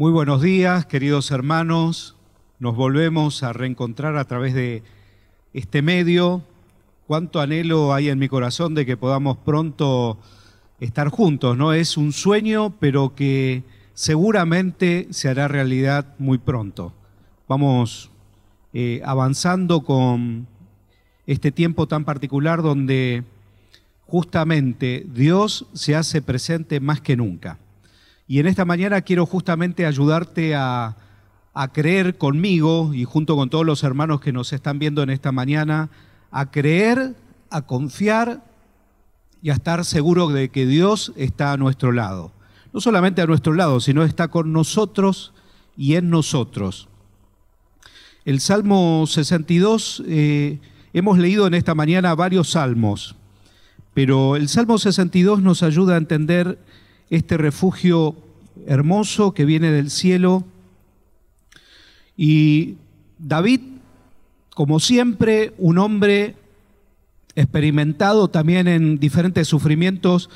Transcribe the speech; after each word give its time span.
Muy 0.00 0.12
buenos 0.12 0.40
días, 0.40 0.86
queridos 0.86 1.30
hermanos. 1.30 2.16
Nos 2.58 2.74
volvemos 2.74 3.42
a 3.42 3.52
reencontrar 3.52 4.16
a 4.16 4.24
través 4.24 4.54
de 4.54 4.82
este 5.52 5.82
medio. 5.82 6.42
Cuánto 7.06 7.38
anhelo 7.38 7.92
hay 7.92 8.08
en 8.08 8.18
mi 8.18 8.26
corazón 8.26 8.74
de 8.74 8.86
que 8.86 8.96
podamos 8.96 9.36
pronto 9.36 10.18
estar 10.80 11.10
juntos, 11.10 11.58
¿no? 11.58 11.74
Es 11.74 11.98
un 11.98 12.14
sueño, 12.14 12.72
pero 12.80 13.14
que 13.14 13.62
seguramente 13.92 15.06
se 15.10 15.28
hará 15.28 15.48
realidad 15.48 16.14
muy 16.18 16.38
pronto. 16.38 16.94
Vamos 17.46 18.10
eh, 18.72 19.02
avanzando 19.04 19.82
con 19.82 20.46
este 21.26 21.52
tiempo 21.52 21.88
tan 21.88 22.06
particular 22.06 22.62
donde 22.62 23.22
justamente 24.06 25.04
Dios 25.12 25.66
se 25.74 25.94
hace 25.94 26.22
presente 26.22 26.80
más 26.80 27.02
que 27.02 27.18
nunca. 27.18 27.58
Y 28.30 28.38
en 28.38 28.46
esta 28.46 28.64
mañana 28.64 29.00
quiero 29.00 29.26
justamente 29.26 29.86
ayudarte 29.86 30.54
a, 30.54 30.96
a 31.52 31.72
creer 31.72 32.16
conmigo 32.16 32.94
y 32.94 33.02
junto 33.02 33.34
con 33.34 33.50
todos 33.50 33.66
los 33.66 33.82
hermanos 33.82 34.20
que 34.20 34.32
nos 34.32 34.52
están 34.52 34.78
viendo 34.78 35.02
en 35.02 35.10
esta 35.10 35.32
mañana, 35.32 35.90
a 36.30 36.52
creer, 36.52 37.16
a 37.50 37.62
confiar 37.62 38.44
y 39.42 39.50
a 39.50 39.54
estar 39.54 39.84
seguro 39.84 40.28
de 40.28 40.48
que 40.48 40.64
Dios 40.64 41.12
está 41.16 41.50
a 41.50 41.56
nuestro 41.56 41.90
lado. 41.90 42.30
No 42.72 42.80
solamente 42.80 43.20
a 43.20 43.26
nuestro 43.26 43.52
lado, 43.52 43.80
sino 43.80 44.04
está 44.04 44.28
con 44.28 44.52
nosotros 44.52 45.32
y 45.76 45.96
en 45.96 46.08
nosotros. 46.08 46.86
El 48.24 48.38
Salmo 48.38 49.08
62, 49.08 50.04
eh, 50.06 50.60
hemos 50.92 51.18
leído 51.18 51.48
en 51.48 51.54
esta 51.54 51.74
mañana 51.74 52.14
varios 52.14 52.50
salmos, 52.50 53.16
pero 53.92 54.36
el 54.36 54.48
Salmo 54.48 54.78
62 54.78 55.42
nos 55.42 55.64
ayuda 55.64 55.94
a 55.94 55.98
entender 55.98 56.60
este 57.10 57.36
refugio 57.36 58.16
hermoso 58.66 59.34
que 59.34 59.44
viene 59.44 59.70
del 59.70 59.90
cielo. 59.90 60.44
Y 62.16 62.76
David, 63.18 63.60
como 64.54 64.80
siempre, 64.80 65.52
un 65.58 65.78
hombre 65.78 66.36
experimentado 67.34 68.28
también 68.28 68.68
en 68.68 68.98
diferentes 68.98 69.48
sufrimientos, 69.48 70.30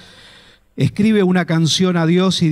escribe 0.77 1.23
una 1.23 1.45
canción 1.45 1.97
a 1.97 2.07
Dios 2.07 2.43
y, 2.43 2.51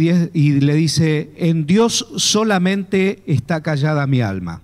le 0.60 0.75
dice, 0.75 1.32
en 1.36 1.66
Dios 1.66 2.06
solamente 2.16 3.22
está 3.27 3.62
callada 3.62 4.06
mi 4.06 4.20
alma. 4.20 4.62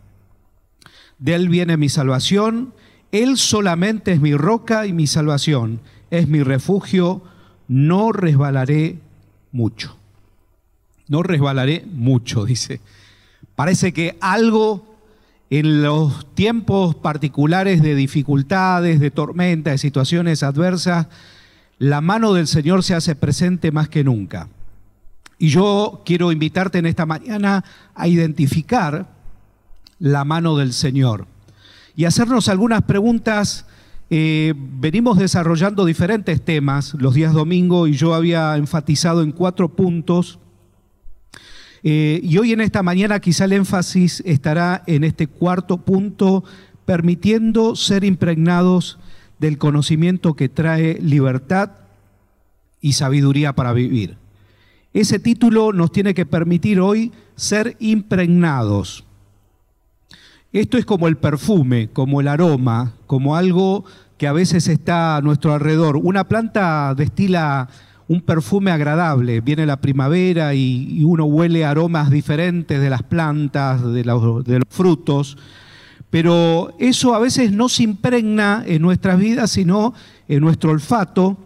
De 1.18 1.34
Él 1.34 1.48
viene 1.48 1.76
mi 1.76 1.88
salvación, 1.88 2.72
Él 3.10 3.36
solamente 3.36 4.12
es 4.12 4.20
mi 4.20 4.34
roca 4.34 4.86
y 4.86 4.92
mi 4.92 5.08
salvación, 5.08 5.80
es 6.10 6.28
mi 6.28 6.42
refugio, 6.42 7.22
no 7.66 8.12
resbalaré 8.12 8.98
mucho. 9.52 9.96
No 11.08 11.22
resbalaré 11.22 11.84
mucho, 11.90 12.44
dice. 12.44 12.80
Parece 13.54 13.92
que 13.92 14.16
algo 14.20 14.84
en 15.50 15.82
los 15.82 16.34
tiempos 16.34 16.94
particulares 16.94 17.82
de 17.82 17.94
dificultades, 17.94 19.00
de 19.00 19.10
tormenta, 19.10 19.70
de 19.70 19.78
situaciones 19.78 20.42
adversas, 20.42 21.06
la 21.78 22.00
mano 22.00 22.34
del 22.34 22.46
Señor 22.46 22.82
se 22.82 22.94
hace 22.94 23.14
presente 23.14 23.72
más 23.72 23.88
que 23.88 24.04
nunca. 24.04 24.48
Y 25.38 25.48
yo 25.48 26.02
quiero 26.04 26.32
invitarte 26.32 26.78
en 26.78 26.86
esta 26.86 27.06
mañana 27.06 27.64
a 27.94 28.08
identificar 28.08 29.06
la 29.98 30.24
mano 30.24 30.56
del 30.56 30.72
Señor 30.72 31.26
y 31.96 32.04
hacernos 32.04 32.48
algunas 32.48 32.82
preguntas 32.82 33.66
eh, 34.10 34.54
venimos 34.56 35.18
desarrollando 35.18 35.84
diferentes 35.84 36.40
temas 36.42 36.94
los 36.94 37.14
días 37.14 37.34
domingo 37.34 37.86
y 37.86 37.92
yo 37.92 38.14
había 38.14 38.56
enfatizado 38.56 39.22
en 39.22 39.32
cuatro 39.32 39.68
puntos. 39.68 40.38
Eh, 41.82 42.20
y 42.22 42.38
hoy 42.38 42.52
en 42.52 42.60
esta 42.60 42.82
mañana 42.82 43.20
quizá 43.20 43.44
el 43.44 43.52
énfasis 43.52 44.22
estará 44.24 44.82
en 44.86 45.04
este 45.04 45.26
cuarto 45.26 45.78
punto, 45.78 46.42
permitiendo 46.86 47.76
ser 47.76 48.02
impregnados 48.02 48.98
del 49.38 49.58
conocimiento 49.58 50.34
que 50.34 50.48
trae 50.48 50.98
libertad 51.00 51.72
y 52.80 52.94
sabiduría 52.94 53.52
para 53.52 53.72
vivir. 53.72 54.16
Ese 54.94 55.18
título 55.18 55.72
nos 55.72 55.92
tiene 55.92 56.14
que 56.14 56.26
permitir 56.26 56.80
hoy 56.80 57.12
ser 57.36 57.76
impregnados 57.78 59.04
esto 60.52 60.78
es 60.78 60.84
como 60.84 61.08
el 61.08 61.16
perfume, 61.16 61.90
como 61.92 62.20
el 62.20 62.28
aroma, 62.28 62.94
como 63.06 63.36
algo 63.36 63.84
que 64.16 64.26
a 64.26 64.32
veces 64.32 64.68
está 64.68 65.16
a 65.16 65.20
nuestro 65.20 65.52
alrededor. 65.52 65.96
Una 65.96 66.24
planta 66.24 66.94
destila 66.94 67.68
un 68.08 68.22
perfume 68.22 68.70
agradable, 68.70 69.42
viene 69.42 69.66
la 69.66 69.80
primavera 69.80 70.54
y, 70.54 71.04
uno 71.04 71.26
huele 71.26 71.66
aromas 71.66 72.10
diferentes 72.10 72.80
de 72.80 72.90
las 72.90 73.02
plantas, 73.02 73.84
de 73.92 74.02
los, 74.04 74.44
frutos, 74.70 75.36
pero 76.08 76.74
eso 76.78 77.14
a 77.14 77.18
veces 77.18 77.52
no 77.52 77.68
se 77.68 77.82
impregna 77.82 78.64
en 78.66 78.80
nuestras 78.80 79.18
vidas, 79.18 79.50
sino 79.50 79.92
en 80.26 80.40
nuestro 80.40 80.70
olfato. 80.70 81.36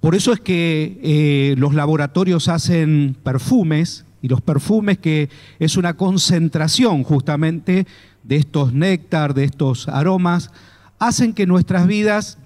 Por 0.00 0.14
eso 0.14 0.34
es 0.34 0.40
que 0.40 1.00
eh, 1.02 1.54
los 1.56 1.74
laboratorios 1.74 2.48
hacen 2.48 3.16
perfumes 3.22 4.04
y 4.22 4.28
los 4.28 4.40
perfumes 4.40 4.98
que 4.98 5.28
es 5.58 5.76
una 5.76 5.94
concentración 5.94 7.02
justamente 7.02 7.86
de 8.22 8.36
estos 8.36 8.72
néctar, 8.72 9.34
de 9.34 9.44
estos 9.44 9.88
aromas, 9.88 10.50
hacen 10.98 11.32
que 11.32 11.46
nuestras 11.46 11.86
vidas 11.86 12.38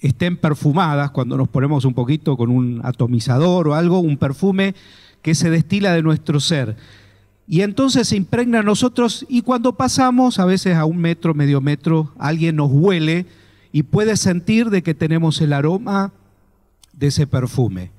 estén 0.00 0.36
perfumadas 0.36 1.10
cuando 1.10 1.36
nos 1.36 1.48
ponemos 1.48 1.84
un 1.84 1.94
poquito 1.94 2.36
con 2.36 2.50
un 2.50 2.80
atomizador 2.84 3.68
o 3.68 3.74
algo, 3.74 4.00
un 4.00 4.16
perfume 4.16 4.74
que 5.22 5.34
se 5.34 5.50
destila 5.50 5.92
de 5.92 6.02
nuestro 6.02 6.40
ser. 6.40 6.76
Y 7.46 7.62
entonces 7.62 8.08
se 8.08 8.16
impregna 8.16 8.60
a 8.60 8.62
nosotros 8.62 9.26
y 9.28 9.42
cuando 9.42 9.76
pasamos, 9.76 10.38
a 10.38 10.44
veces 10.44 10.76
a 10.76 10.84
un 10.84 10.98
metro, 10.98 11.34
medio 11.34 11.60
metro, 11.60 12.12
alguien 12.18 12.56
nos 12.56 12.70
huele 12.70 13.26
y 13.72 13.82
puede 13.82 14.16
sentir 14.16 14.70
de 14.70 14.82
que 14.82 14.94
tenemos 14.94 15.40
el 15.40 15.52
aroma 15.52 16.12
de 16.92 17.08
ese 17.08 17.26
perfume. 17.26 17.90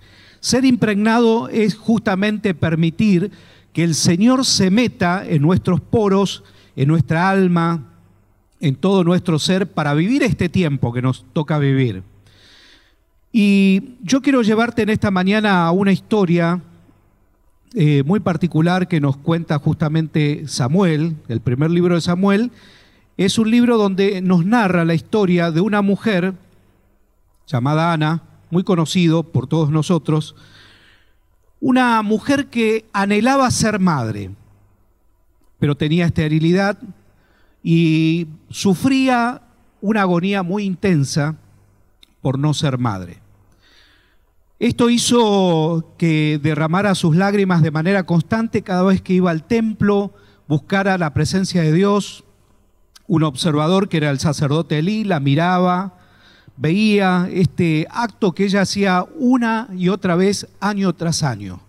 Ser 0.41 0.65
impregnado 0.65 1.49
es 1.49 1.75
justamente 1.75 2.53
permitir 2.55 3.31
que 3.73 3.83
el 3.83 3.95
Señor 3.95 4.43
se 4.43 4.71
meta 4.71 5.23
en 5.25 5.43
nuestros 5.43 5.79
poros, 5.79 6.43
en 6.75 6.87
nuestra 6.87 7.29
alma, 7.29 7.87
en 8.59 8.75
todo 8.75 9.03
nuestro 9.03 9.37
ser 9.37 9.67
para 9.67 9.93
vivir 9.93 10.23
este 10.23 10.49
tiempo 10.49 10.91
que 10.91 11.01
nos 11.01 11.25
toca 11.31 11.59
vivir. 11.59 12.03
Y 13.31 13.95
yo 14.01 14.21
quiero 14.21 14.41
llevarte 14.41 14.81
en 14.81 14.89
esta 14.89 15.11
mañana 15.11 15.65
a 15.65 15.71
una 15.71 15.91
historia 15.91 16.59
eh, 17.75 18.01
muy 18.03 18.19
particular 18.19 18.87
que 18.87 18.99
nos 18.99 19.17
cuenta 19.17 19.59
justamente 19.59 20.47
Samuel, 20.47 21.15
el 21.27 21.39
primer 21.39 21.69
libro 21.69 21.95
de 21.95 22.01
Samuel. 22.01 22.51
Es 23.15 23.37
un 23.37 23.51
libro 23.51 23.77
donde 23.77 24.21
nos 24.21 24.43
narra 24.43 24.85
la 24.85 24.95
historia 24.95 25.51
de 25.51 25.61
una 25.61 25.83
mujer 25.83 26.33
llamada 27.45 27.93
Ana, 27.93 28.23
muy 28.51 28.63
conocido 28.63 29.23
por 29.23 29.47
todos 29.47 29.71
nosotros, 29.71 30.35
una 31.59 32.01
mujer 32.01 32.47
que 32.47 32.85
anhelaba 32.93 33.49
ser 33.49 33.79
madre, 33.79 34.31
pero 35.57 35.75
tenía 35.75 36.05
esterilidad 36.05 36.77
y 37.63 38.27
sufría 38.49 39.41
una 39.79 40.01
agonía 40.01 40.43
muy 40.43 40.63
intensa 40.63 41.37
por 42.21 42.37
no 42.37 42.53
ser 42.53 42.77
madre. 42.77 43.19
Esto 44.59 44.89
hizo 44.91 45.93
que 45.97 46.39
derramara 46.41 46.93
sus 46.93 47.15
lágrimas 47.15 47.63
de 47.63 47.71
manera 47.71 48.05
constante 48.05 48.61
cada 48.61 48.83
vez 48.83 49.01
que 49.01 49.13
iba 49.13 49.31
al 49.31 49.43
templo, 49.43 50.13
buscara 50.47 50.99
la 50.99 51.13
presencia 51.13 51.63
de 51.63 51.73
Dios. 51.73 52.23
Un 53.07 53.23
observador 53.23 53.89
que 53.89 53.97
era 53.97 54.11
el 54.11 54.19
sacerdote 54.19 54.79
Elí 54.79 55.03
la 55.03 55.19
miraba, 55.19 55.97
veía 56.57 57.27
este 57.31 57.87
acto 57.89 58.33
que 58.33 58.45
ella 58.45 58.61
hacía 58.61 59.05
una 59.15 59.67
y 59.75 59.89
otra 59.89 60.15
vez, 60.15 60.47
año 60.59 60.93
tras 60.93 61.23
año. 61.23 61.59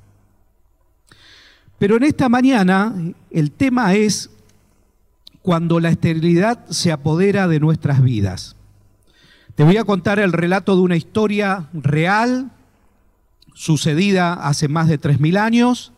Pero 1.78 1.96
en 1.96 2.04
esta 2.04 2.28
mañana 2.28 2.94
el 3.30 3.50
tema 3.50 3.94
es 3.94 4.30
cuando 5.42 5.80
la 5.80 5.90
esterilidad 5.90 6.64
se 6.68 6.92
apodera 6.92 7.48
de 7.48 7.58
nuestras 7.58 8.02
vidas. 8.02 8.56
Te 9.54 9.64
voy 9.64 9.76
a 9.76 9.84
contar 9.84 10.18
el 10.18 10.32
relato 10.32 10.76
de 10.76 10.82
una 10.82 10.96
historia 10.96 11.68
real, 11.72 12.52
sucedida 13.52 14.34
hace 14.34 14.68
más 14.68 14.88
de 14.88 15.00
3.000 15.00 15.38
años, 15.38 15.92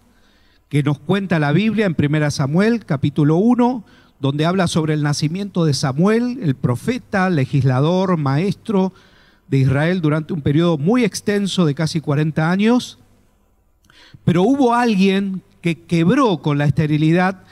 que 0.69 0.83
nos 0.83 0.99
cuenta 0.99 1.39
la 1.39 1.53
Biblia 1.53 1.87
en 1.87 1.97
1 1.97 2.31
Samuel 2.31 2.85
capítulo 2.85 3.37
1, 3.37 3.85
donde 4.25 4.47
habla 4.47 4.69
sobre 4.69 4.95
el 4.95 5.03
nacimiento 5.03 5.67
de 5.67 5.75
Samuel, 5.75 6.39
el 6.41 6.55
profeta, 6.55 7.29
legislador, 7.29 8.17
maestro 8.17 8.95
de 9.49 9.59
Israel 9.59 10.01
durante 10.01 10.33
un 10.33 10.41
periodo 10.41 10.79
muy 10.79 11.05
extenso 11.05 11.67
de 11.67 11.75
casi 11.75 12.01
40 12.01 12.51
años. 12.51 12.99
Pero 14.25 14.43
hubo 14.43 14.73
alguien 14.73 15.43
que 15.61 15.79
quebró 15.83 16.39
con 16.39 16.57
la 16.57 16.65
esterilidad 16.65 17.43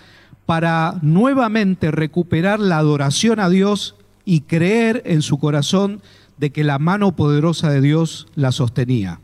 para 0.46 0.94
nuevamente 1.02 1.90
recuperar 1.90 2.58
la 2.58 2.78
adoración 2.78 3.38
a 3.38 3.50
Dios 3.50 3.94
y 4.24 4.40
creer 4.40 5.02
en 5.04 5.20
su 5.20 5.38
corazón 5.38 6.00
de 6.38 6.52
que 6.52 6.64
la 6.64 6.78
mano 6.78 7.14
poderosa 7.14 7.69
de 7.69 7.82
Dios 7.82 8.28
la 8.34 8.50
sostenía. 8.50 9.20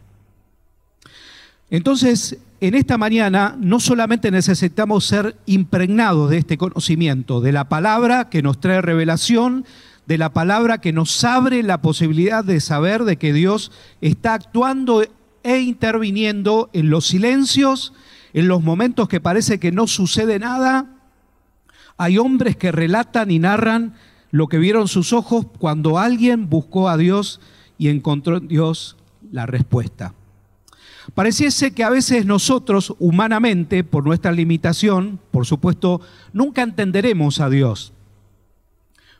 Entonces, 1.70 2.36
en 2.60 2.74
esta 2.74 2.98
mañana 2.98 3.56
no 3.58 3.78
solamente 3.78 4.30
necesitamos 4.30 5.04
ser 5.04 5.36
impregnados 5.46 6.30
de 6.30 6.38
este 6.38 6.58
conocimiento, 6.58 7.40
de 7.40 7.52
la 7.52 7.68
palabra 7.68 8.28
que 8.30 8.42
nos 8.42 8.60
trae 8.60 8.82
revelación, 8.82 9.64
de 10.06 10.18
la 10.18 10.32
palabra 10.32 10.78
que 10.78 10.92
nos 10.92 11.22
abre 11.22 11.62
la 11.62 11.82
posibilidad 11.82 12.42
de 12.44 12.60
saber 12.60 13.04
de 13.04 13.16
que 13.16 13.32
Dios 13.32 13.70
está 14.00 14.34
actuando 14.34 15.04
e 15.44 15.60
interviniendo 15.60 16.70
en 16.72 16.90
los 16.90 17.06
silencios, 17.06 17.92
en 18.32 18.48
los 18.48 18.62
momentos 18.62 19.08
que 19.08 19.20
parece 19.20 19.60
que 19.60 19.70
no 19.70 19.86
sucede 19.86 20.38
nada. 20.38 20.86
Hay 21.96 22.18
hombres 22.18 22.56
que 22.56 22.72
relatan 22.72 23.30
y 23.30 23.38
narran 23.38 23.94
lo 24.30 24.48
que 24.48 24.58
vieron 24.58 24.88
sus 24.88 25.12
ojos 25.12 25.46
cuando 25.58 25.98
alguien 25.98 26.48
buscó 26.48 26.88
a 26.88 26.96
Dios 26.96 27.40
y 27.78 27.88
encontró 27.88 28.38
en 28.38 28.48
Dios 28.48 28.96
la 29.30 29.46
respuesta. 29.46 30.14
Pareciese 31.14 31.72
que 31.72 31.84
a 31.84 31.90
veces 31.90 32.26
nosotros, 32.26 32.94
humanamente, 32.98 33.82
por 33.84 34.04
nuestra 34.04 34.32
limitación, 34.32 35.18
por 35.30 35.46
supuesto, 35.46 36.00
nunca 36.32 36.62
entenderemos 36.62 37.40
a 37.40 37.48
Dios. 37.48 37.92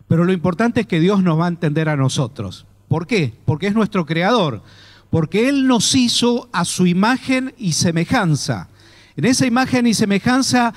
Pero 0.06 0.24
lo 0.24 0.32
importante 0.32 0.82
es 0.82 0.86
que 0.86 1.00
Dios 1.00 1.22
nos 1.22 1.38
va 1.38 1.46
a 1.46 1.48
entender 1.48 1.88
a 1.88 1.96
nosotros. 1.96 2.66
¿Por 2.88 3.06
qué? 3.06 3.34
Porque 3.44 3.66
es 3.66 3.74
nuestro 3.74 4.06
creador. 4.06 4.62
Porque 5.10 5.48
Él 5.48 5.66
nos 5.66 5.94
hizo 5.94 6.48
a 6.52 6.64
su 6.64 6.86
imagen 6.86 7.54
y 7.58 7.72
semejanza. 7.72 8.68
En 9.16 9.24
esa 9.24 9.46
imagen 9.46 9.86
y 9.86 9.94
semejanza 9.94 10.74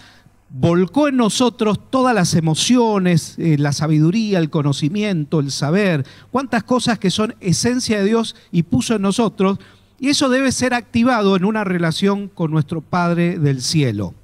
volcó 0.49 1.07
en 1.07 1.17
nosotros 1.17 1.79
todas 1.89 2.13
las 2.13 2.33
emociones, 2.33 3.35
eh, 3.37 3.57
la 3.57 3.71
sabiduría, 3.71 4.39
el 4.39 4.49
conocimiento, 4.49 5.39
el 5.39 5.51
saber, 5.51 6.05
cuántas 6.29 6.63
cosas 6.63 6.99
que 6.99 7.09
son 7.09 7.35
esencia 7.39 7.99
de 7.99 8.05
Dios 8.05 8.35
y 8.51 8.63
puso 8.63 8.95
en 8.95 9.03
nosotros, 9.03 9.59
y 10.01 10.09
eso 10.09 10.29
debe 10.29 10.51
ser 10.51 10.73
activado 10.73 11.35
en 11.35 11.45
una 11.45 11.63
relación 11.63 12.27
con 12.27 12.49
nuestro 12.49 12.81
Padre 12.81 13.37
del 13.37 13.61
cielo. 13.61 14.15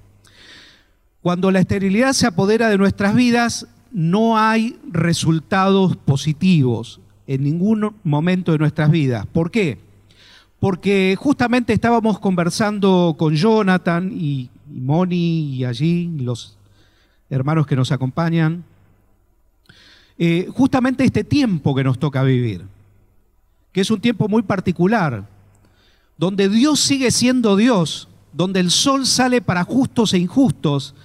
Cuando 1.22 1.52
la 1.52 1.60
esterilidad 1.60 2.14
se 2.14 2.26
apodera 2.26 2.68
de 2.68 2.80
nuestras 2.80 3.14
vidas, 3.14 3.68
no 3.92 4.40
hay 4.40 4.80
resultados 4.90 5.96
positivos 5.96 7.00
en 7.28 7.44
ningún 7.44 7.94
momento 8.04 8.54
de 8.54 8.58
nuestras 8.58 8.90
vidas. 8.90 9.28
¿Por 9.28 9.52
qué? 9.52 9.78
Porque 10.60 11.16
justamente 11.16 11.74
estábamos 11.74 12.18
conversando 12.18 13.16
con 13.16 13.36
Jonathan 13.36 14.12
y 14.12 14.50
Moni 14.66 15.58
y 15.58 15.64
allí 15.64 16.10
los 16.18 16.58
hermanos 17.30 17.68
que 17.68 17.76
nos 17.76 17.92
acompañan, 17.92 18.64
eh, 20.18 20.48
justamente 20.52 21.04
este 21.04 21.24
tiempo 21.24 21.76
que 21.76 21.84
nos 21.84 22.00
toca 22.00 22.24
vivir, 22.24 22.66
que 23.72 23.82
es 23.82 23.92
un 23.92 24.02
tiempo 24.02 24.28
muy 24.28 24.42
particular, 24.42 25.37
donde 26.18 26.50
Dios 26.50 26.80
sigue 26.80 27.12
siendo 27.12 27.56
Dios, 27.56 28.08
donde 28.34 28.60
el 28.60 28.72
sol 28.72 29.06
sale 29.06 29.42
para 29.42 29.64
justos 29.64 30.14
e 30.14 30.18
injustos, 30.18 30.96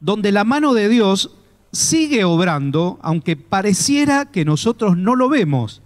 donde 0.00 0.32
la 0.32 0.44
mano 0.44 0.74
de 0.74 0.88
Dios 0.88 1.30
sigue 1.72 2.24
obrando, 2.24 2.98
aunque 3.02 3.36
pareciera 3.36 4.26
que 4.26 4.44
nosotros 4.44 4.96
no 4.96 5.16
lo 5.16 5.28
vemos. 5.28 5.82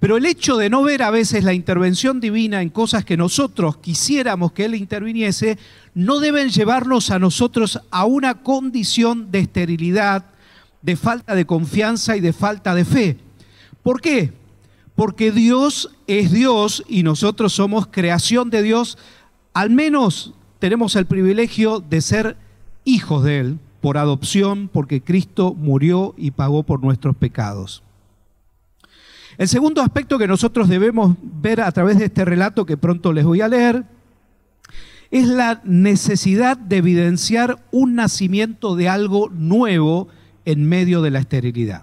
Pero 0.00 0.16
el 0.16 0.26
hecho 0.26 0.56
de 0.56 0.68
no 0.68 0.82
ver 0.82 1.02
a 1.02 1.10
veces 1.10 1.44
la 1.44 1.52
intervención 1.52 2.20
divina 2.20 2.60
en 2.60 2.70
cosas 2.70 3.04
que 3.04 3.16
nosotros 3.16 3.76
quisiéramos 3.76 4.52
que 4.52 4.64
Él 4.64 4.74
interviniese, 4.74 5.58
no 5.94 6.18
deben 6.18 6.48
llevarnos 6.50 7.10
a 7.10 7.18
nosotros 7.18 7.80
a 7.90 8.04
una 8.04 8.42
condición 8.42 9.30
de 9.30 9.40
esterilidad, 9.40 10.24
de 10.82 10.96
falta 10.96 11.34
de 11.34 11.46
confianza 11.46 12.16
y 12.16 12.20
de 12.20 12.32
falta 12.32 12.74
de 12.74 12.84
fe. 12.84 13.18
¿Por 13.82 14.00
qué? 14.00 14.32
Porque 14.96 15.30
Dios 15.30 15.90
es 16.06 16.32
Dios 16.32 16.82
y 16.88 17.02
nosotros 17.02 17.52
somos 17.52 17.86
creación 17.86 18.50
de 18.50 18.62
Dios. 18.62 18.98
Al 19.52 19.70
menos 19.70 20.34
tenemos 20.58 20.96
el 20.96 21.06
privilegio 21.06 21.80
de 21.80 22.00
ser 22.00 22.36
hijos 22.84 23.22
de 23.22 23.38
Él 23.38 23.58
por 23.80 23.98
adopción, 23.98 24.68
porque 24.72 25.02
Cristo 25.02 25.54
murió 25.54 26.14
y 26.16 26.32
pagó 26.32 26.64
por 26.64 26.82
nuestros 26.82 27.14
pecados. 27.14 27.82
El 29.38 29.48
segundo 29.48 29.82
aspecto 29.82 30.18
que 30.18 30.26
nosotros 30.26 30.68
debemos 30.68 31.14
ver 31.22 31.60
a 31.60 31.70
través 31.70 31.98
de 31.98 32.06
este 32.06 32.24
relato 32.24 32.64
que 32.64 32.78
pronto 32.78 33.12
les 33.12 33.24
voy 33.24 33.42
a 33.42 33.48
leer 33.48 33.84
es 35.10 35.28
la 35.28 35.60
necesidad 35.64 36.56
de 36.56 36.78
evidenciar 36.78 37.62
un 37.70 37.94
nacimiento 37.94 38.76
de 38.76 38.88
algo 38.88 39.28
nuevo 39.28 40.08
en 40.46 40.66
medio 40.68 41.02
de 41.02 41.10
la 41.10 41.18
esterilidad. 41.18 41.82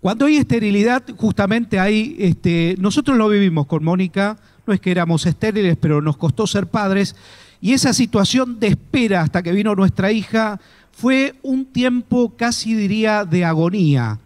Cuando 0.00 0.26
hay 0.26 0.36
esterilidad, 0.36 1.02
justamente 1.16 1.80
hay, 1.80 2.14
este, 2.18 2.76
nosotros 2.78 3.16
lo 3.16 3.28
vivimos 3.28 3.66
con 3.66 3.82
Mónica, 3.82 4.38
no 4.66 4.72
es 4.72 4.80
que 4.80 4.92
éramos 4.92 5.26
estériles, 5.26 5.76
pero 5.80 6.00
nos 6.00 6.16
costó 6.16 6.46
ser 6.46 6.68
padres, 6.68 7.16
y 7.60 7.72
esa 7.72 7.92
situación 7.92 8.60
de 8.60 8.68
espera 8.68 9.22
hasta 9.22 9.42
que 9.42 9.50
vino 9.50 9.74
nuestra 9.74 10.12
hija 10.12 10.60
fue 10.92 11.34
un 11.42 11.64
tiempo 11.64 12.34
casi 12.36 12.74
diría 12.74 13.24
de 13.24 13.44
agonía, 13.44 14.20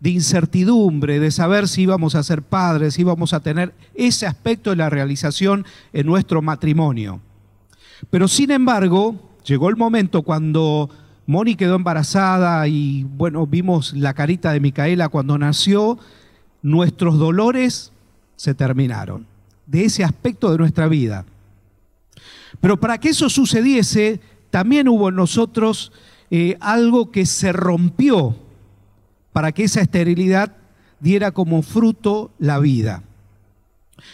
de 0.00 0.10
incertidumbre, 0.10 1.20
de 1.20 1.30
saber 1.30 1.68
si 1.68 1.82
íbamos 1.82 2.16
a 2.16 2.24
ser 2.24 2.42
padres, 2.42 2.94
si 2.94 3.02
íbamos 3.02 3.32
a 3.32 3.40
tener 3.40 3.72
ese 3.94 4.26
aspecto 4.26 4.70
de 4.70 4.76
la 4.76 4.90
realización 4.90 5.64
en 5.92 6.06
nuestro 6.06 6.42
matrimonio. 6.42 7.20
Pero 8.10 8.26
sin 8.26 8.50
embargo, 8.50 9.14
llegó 9.44 9.68
el 9.68 9.76
momento 9.76 10.22
cuando 10.22 10.90
Moni 11.26 11.54
quedó 11.54 11.76
embarazada 11.76 12.66
y 12.66 13.04
bueno, 13.04 13.46
vimos 13.46 13.92
la 13.94 14.14
carita 14.14 14.52
de 14.52 14.60
Micaela 14.60 15.08
cuando 15.08 15.38
nació, 15.38 15.98
nuestros 16.62 17.18
dolores 17.18 17.92
se 18.36 18.54
terminaron 18.54 19.26
de 19.66 19.84
ese 19.84 20.04
aspecto 20.04 20.50
de 20.50 20.58
nuestra 20.58 20.88
vida. 20.88 21.24
Pero 22.60 22.78
para 22.78 22.98
que 22.98 23.10
eso 23.10 23.28
sucediese, 23.28 24.20
también 24.50 24.88
hubo 24.88 25.08
en 25.08 25.16
nosotros 25.16 25.92
eh, 26.30 26.56
algo 26.60 27.10
que 27.10 27.26
se 27.26 27.52
rompió 27.52 28.36
para 29.32 29.52
que 29.52 29.64
esa 29.64 29.80
esterilidad 29.80 30.56
diera 31.00 31.30
como 31.30 31.62
fruto 31.62 32.30
la 32.38 32.58
vida. 32.58 33.02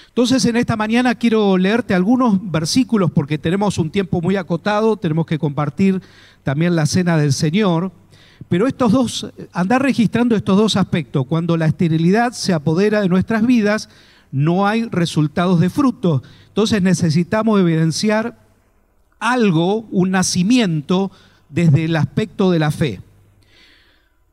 Entonces 0.09 0.45
en 0.45 0.57
esta 0.57 0.77
mañana 0.77 1.15
quiero 1.15 1.57
leerte 1.57 1.95
algunos 1.95 2.39
versículos 2.51 3.11
porque 3.11 3.39
tenemos 3.39 3.79
un 3.79 3.91
tiempo 3.91 4.21
muy 4.21 4.37
acotado, 4.37 4.97
tenemos 4.97 5.27
que 5.27 5.39
compartir 5.39 6.01
también 6.43 6.75
la 6.75 6.87
cena 6.87 7.17
del 7.17 7.33
Señor, 7.33 7.93
pero 8.49 8.67
estos 8.67 8.93
dos, 8.93 9.33
andar 9.53 9.83
registrando 9.83 10.35
estos 10.35 10.57
dos 10.57 10.77
aspectos, 10.77 11.27
cuando 11.27 11.57
la 11.57 11.67
esterilidad 11.67 12.33
se 12.33 12.53
apodera 12.53 13.01
de 13.01 13.09
nuestras 13.09 13.45
vidas, 13.45 13.89
no 14.31 14.67
hay 14.67 14.85
resultados 14.85 15.61
de 15.61 15.71
fruto. 15.71 16.23
Entonces 16.49 16.83
necesitamos 16.83 17.61
evidenciar 17.61 18.39
algo, 19.19 19.87
un 19.91 20.11
nacimiento 20.11 21.11
desde 21.49 21.85
el 21.85 21.97
aspecto 21.97 22.51
de 22.51 22.59
la 22.59 22.71
fe. 22.71 23.01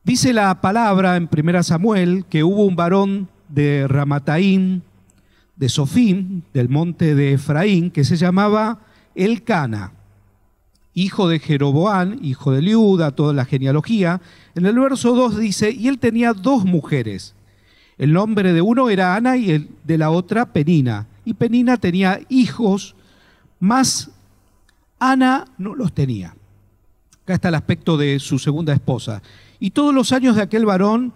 Dice 0.03 0.33
la 0.33 0.61
palabra 0.61 1.15
en 1.17 1.29
1 1.31 1.63
Samuel 1.63 2.25
que 2.29 2.43
hubo 2.43 2.65
un 2.65 2.75
varón 2.75 3.27
de 3.49 3.87
Ramataín, 3.87 4.83
de 5.55 5.69
Sofín, 5.69 6.43
del 6.53 6.69
monte 6.69 7.15
de 7.15 7.33
Efraín, 7.33 7.91
que 7.91 8.03
se 8.03 8.17
llamaba 8.17 8.79
Elcana, 9.15 9.93
hijo 10.93 11.27
de 11.27 11.39
Jeroboán, 11.39 12.19
hijo 12.21 12.51
de 12.51 12.61
Liuda, 12.61 13.11
toda 13.11 13.33
la 13.33 13.45
genealogía. 13.45 14.21
En 14.55 14.65
el 14.65 14.79
verso 14.79 15.13
2 15.13 15.37
dice, 15.37 15.71
y 15.71 15.87
él 15.87 15.99
tenía 15.99 16.33
dos 16.33 16.65
mujeres. 16.65 17.35
El 17.97 18.13
nombre 18.13 18.53
de 18.53 18.61
uno 18.61 18.89
era 18.89 19.15
Ana 19.15 19.37
y 19.37 19.51
el 19.51 19.69
de 19.83 19.97
la 19.97 20.09
otra 20.09 20.45
Penina. 20.45 21.07
Y 21.23 21.33
Penina 21.33 21.77
tenía 21.77 22.19
hijos, 22.29 22.95
más 23.59 24.09
Ana 24.99 25.45
no 25.57 25.75
los 25.75 25.93
tenía. 25.93 26.35
Acá 27.23 27.33
está 27.35 27.49
el 27.49 27.55
aspecto 27.55 27.97
de 27.97 28.19
su 28.19 28.39
segunda 28.39 28.73
esposa. 28.73 29.21
Y 29.59 29.71
todos 29.71 29.93
los 29.93 30.11
años 30.11 30.35
de 30.35 30.43
aquel 30.43 30.65
varón 30.65 31.13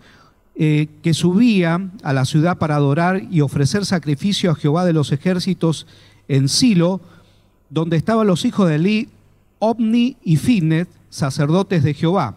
eh, 0.62 0.90
que 1.02 1.14
subía 1.14 1.90
a 2.04 2.12
la 2.12 2.26
ciudad 2.26 2.58
para 2.58 2.76
adorar 2.76 3.24
y 3.32 3.40
ofrecer 3.40 3.86
sacrificio 3.86 4.52
a 4.52 4.56
Jehová 4.56 4.84
de 4.84 4.92
los 4.92 5.14
ejércitos 5.14 5.88
en 6.28 6.50
Silo, 6.50 7.00
donde 7.70 7.96
estaban 7.96 8.28
los 8.28 8.44
hijos 8.44 8.68
de 8.68 8.76
Eli, 8.76 9.10
Omni 9.60 10.18
y 10.22 10.36
Finet, 10.36 10.90
sacerdotes 11.10 11.82
de 11.84 11.94
Jehová. 11.94 12.36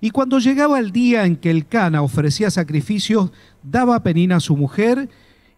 Y 0.00 0.10
cuando 0.10 0.38
llegaba 0.38 0.78
el 0.78 0.92
día 0.92 1.26
en 1.26 1.34
que 1.34 1.50
el 1.50 1.66
Cana 1.66 2.02
ofrecía 2.02 2.52
sacrificios, 2.52 3.32
daba 3.64 3.96
a 3.96 4.02
Penina 4.04 4.36
a 4.36 4.40
su 4.40 4.56
mujer 4.56 5.08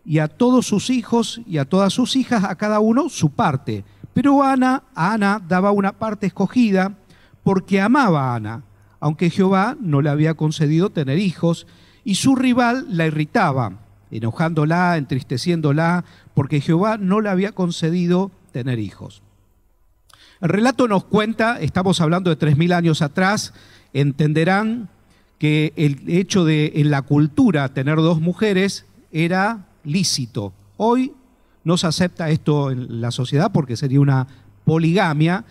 y 0.02 0.20
a 0.20 0.28
todos 0.28 0.66
sus 0.66 0.88
hijos 0.88 1.42
y 1.46 1.58
a 1.58 1.66
todas 1.66 1.92
sus 1.92 2.16
hijas, 2.16 2.42
a 2.44 2.54
cada 2.54 2.80
uno 2.80 3.10
su 3.10 3.28
parte. 3.28 3.84
Pero 4.14 4.42
Ana, 4.42 4.84
Ana 4.94 5.42
daba 5.46 5.72
una 5.72 5.92
parte 5.92 6.26
escogida 6.26 6.96
porque 7.42 7.82
amaba 7.82 8.32
a 8.32 8.36
Ana 8.36 8.62
aunque 9.00 9.30
Jehová 9.30 9.76
no 9.80 10.02
le 10.02 10.10
había 10.10 10.34
concedido 10.34 10.90
tener 10.90 11.18
hijos, 11.18 11.66
y 12.08 12.14
su 12.14 12.34
rival 12.36 12.86
la 12.88 13.06
irritaba, 13.06 13.80
enojándola, 14.10 14.96
entristeciéndola, 14.96 16.06
porque 16.32 16.62
Jehová 16.62 16.96
no 16.96 17.20
le 17.20 17.28
había 17.28 17.52
concedido 17.52 18.30
tener 18.50 18.78
hijos. 18.78 19.20
El 20.40 20.48
relato 20.48 20.88
nos 20.88 21.04
cuenta, 21.04 21.60
estamos 21.60 22.00
hablando 22.00 22.30
de 22.30 22.36
tres 22.36 22.56
mil 22.56 22.72
años 22.72 23.02
atrás, 23.02 23.52
entenderán 23.92 24.88
que 25.36 25.74
el 25.76 26.00
hecho 26.06 26.46
de 26.46 26.72
en 26.76 26.90
la 26.90 27.02
cultura 27.02 27.74
tener 27.74 27.96
dos 27.96 28.22
mujeres 28.22 28.86
era 29.12 29.66
lícito. 29.84 30.54
Hoy 30.78 31.12
no 31.62 31.76
se 31.76 31.88
acepta 31.88 32.30
esto 32.30 32.70
en 32.70 33.02
la 33.02 33.10
sociedad 33.10 33.52
porque 33.52 33.76
sería 33.76 34.00
una 34.00 34.28
poligamia 34.64 35.44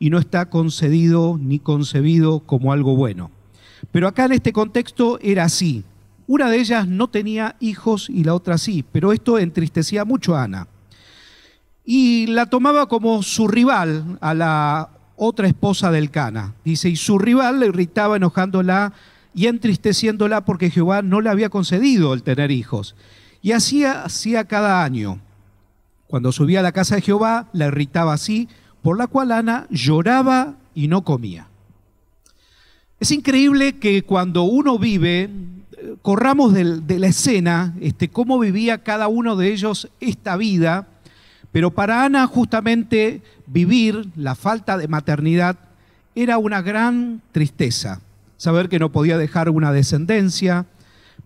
y 0.00 0.10
no 0.10 0.18
está 0.18 0.50
concedido 0.50 1.38
ni 1.40 1.60
concebido 1.60 2.40
como 2.40 2.72
algo 2.72 2.96
bueno. 2.96 3.30
Pero 3.92 4.08
acá 4.08 4.24
en 4.24 4.32
este 4.32 4.52
contexto 4.52 5.20
era 5.22 5.44
así. 5.44 5.84
Una 6.30 6.48
de 6.48 6.60
ellas 6.60 6.86
no 6.86 7.08
tenía 7.08 7.56
hijos 7.58 8.08
y 8.08 8.22
la 8.22 8.34
otra 8.34 8.56
sí, 8.56 8.84
pero 8.92 9.12
esto 9.12 9.36
entristecía 9.36 10.04
mucho 10.04 10.36
a 10.36 10.44
Ana. 10.44 10.68
Y 11.84 12.28
la 12.28 12.46
tomaba 12.46 12.86
como 12.86 13.24
su 13.24 13.48
rival 13.48 14.16
a 14.20 14.32
la 14.32 14.90
otra 15.16 15.48
esposa 15.48 15.90
del 15.90 16.12
Cana. 16.12 16.54
Dice, 16.64 16.88
y 16.88 16.94
su 16.94 17.18
rival 17.18 17.58
le 17.58 17.66
irritaba 17.66 18.14
enojándola 18.14 18.92
y 19.34 19.48
entristeciéndola 19.48 20.44
porque 20.44 20.70
Jehová 20.70 21.02
no 21.02 21.20
le 21.20 21.30
había 21.30 21.48
concedido 21.48 22.14
el 22.14 22.22
tener 22.22 22.52
hijos. 22.52 22.94
Y 23.42 23.50
así 23.50 23.84
hacía 23.84 24.44
cada 24.44 24.84
año. 24.84 25.18
Cuando 26.06 26.30
subía 26.30 26.60
a 26.60 26.62
la 26.62 26.70
casa 26.70 26.94
de 26.94 27.02
Jehová, 27.02 27.48
la 27.52 27.66
irritaba 27.66 28.12
así, 28.12 28.48
por 28.82 28.96
la 28.96 29.08
cual 29.08 29.32
Ana 29.32 29.66
lloraba 29.68 30.54
y 30.76 30.86
no 30.86 31.02
comía. 31.02 31.48
Es 33.00 33.10
increíble 33.10 33.80
que 33.80 34.04
cuando 34.04 34.44
uno 34.44 34.78
vive, 34.78 35.28
corramos 36.02 36.52
de, 36.52 36.98
la 36.98 37.06
escena, 37.06 37.74
este, 37.80 38.08
cómo 38.08 38.38
vivía 38.38 38.82
cada 38.82 39.08
uno 39.08 39.36
de 39.36 39.52
ellos 39.52 39.88
esta 40.00 40.36
vida, 40.36 40.88
pero 41.52 41.70
para 41.72 42.04
Ana 42.04 42.26
justamente 42.26 43.22
vivir 43.46 44.08
la 44.16 44.34
falta 44.34 44.78
de 44.78 44.88
maternidad 44.88 45.56
era 46.14 46.38
una 46.38 46.62
gran 46.62 47.22
tristeza. 47.32 48.00
Saber 48.36 48.68
que 48.68 48.78
no 48.78 48.92
podía 48.92 49.18
dejar 49.18 49.50
una 49.50 49.72
descendencia, 49.72 50.66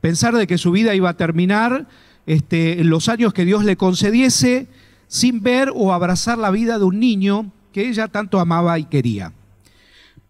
pensar 0.01 0.35
de 0.35 0.47
que 0.47 0.59
su 0.59 0.71
vida 0.71 0.95
iba 0.95 1.11
a 1.11 1.17
terminar 1.17 1.87
este, 2.27 2.81
en 2.81 2.91
los 2.91 3.09
años 3.09 3.33
que 3.33 3.45
Dios 3.45 3.65
le 3.65 3.77
concediese 3.77 4.67
sin 5.09 5.43
ver 5.43 5.71
o 5.75 5.93
abrazar 5.93 6.39
la 6.39 6.51
vida 6.51 6.79
de 6.79 6.85
un 6.85 6.99
niño 6.99 7.53
que 7.73 7.89
ella 7.89 8.09
tanto 8.09 8.41
amaba 8.41 8.79
y 8.79 8.85
quería. 8.85 9.33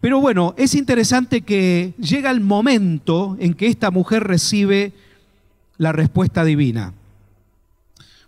Pero 0.05 0.19
bueno, 0.19 0.53
es 0.55 0.75
interesante 0.75 1.41
que 1.41 1.95
llega 1.97 2.29
el 2.29 2.39
momento 2.39 3.35
en 3.39 3.55
que 3.55 3.65
esta 3.65 3.89
mujer 3.89 4.23
recibe 4.23 4.93
la 5.77 5.93
respuesta 5.93 6.43
divina. 6.43 6.93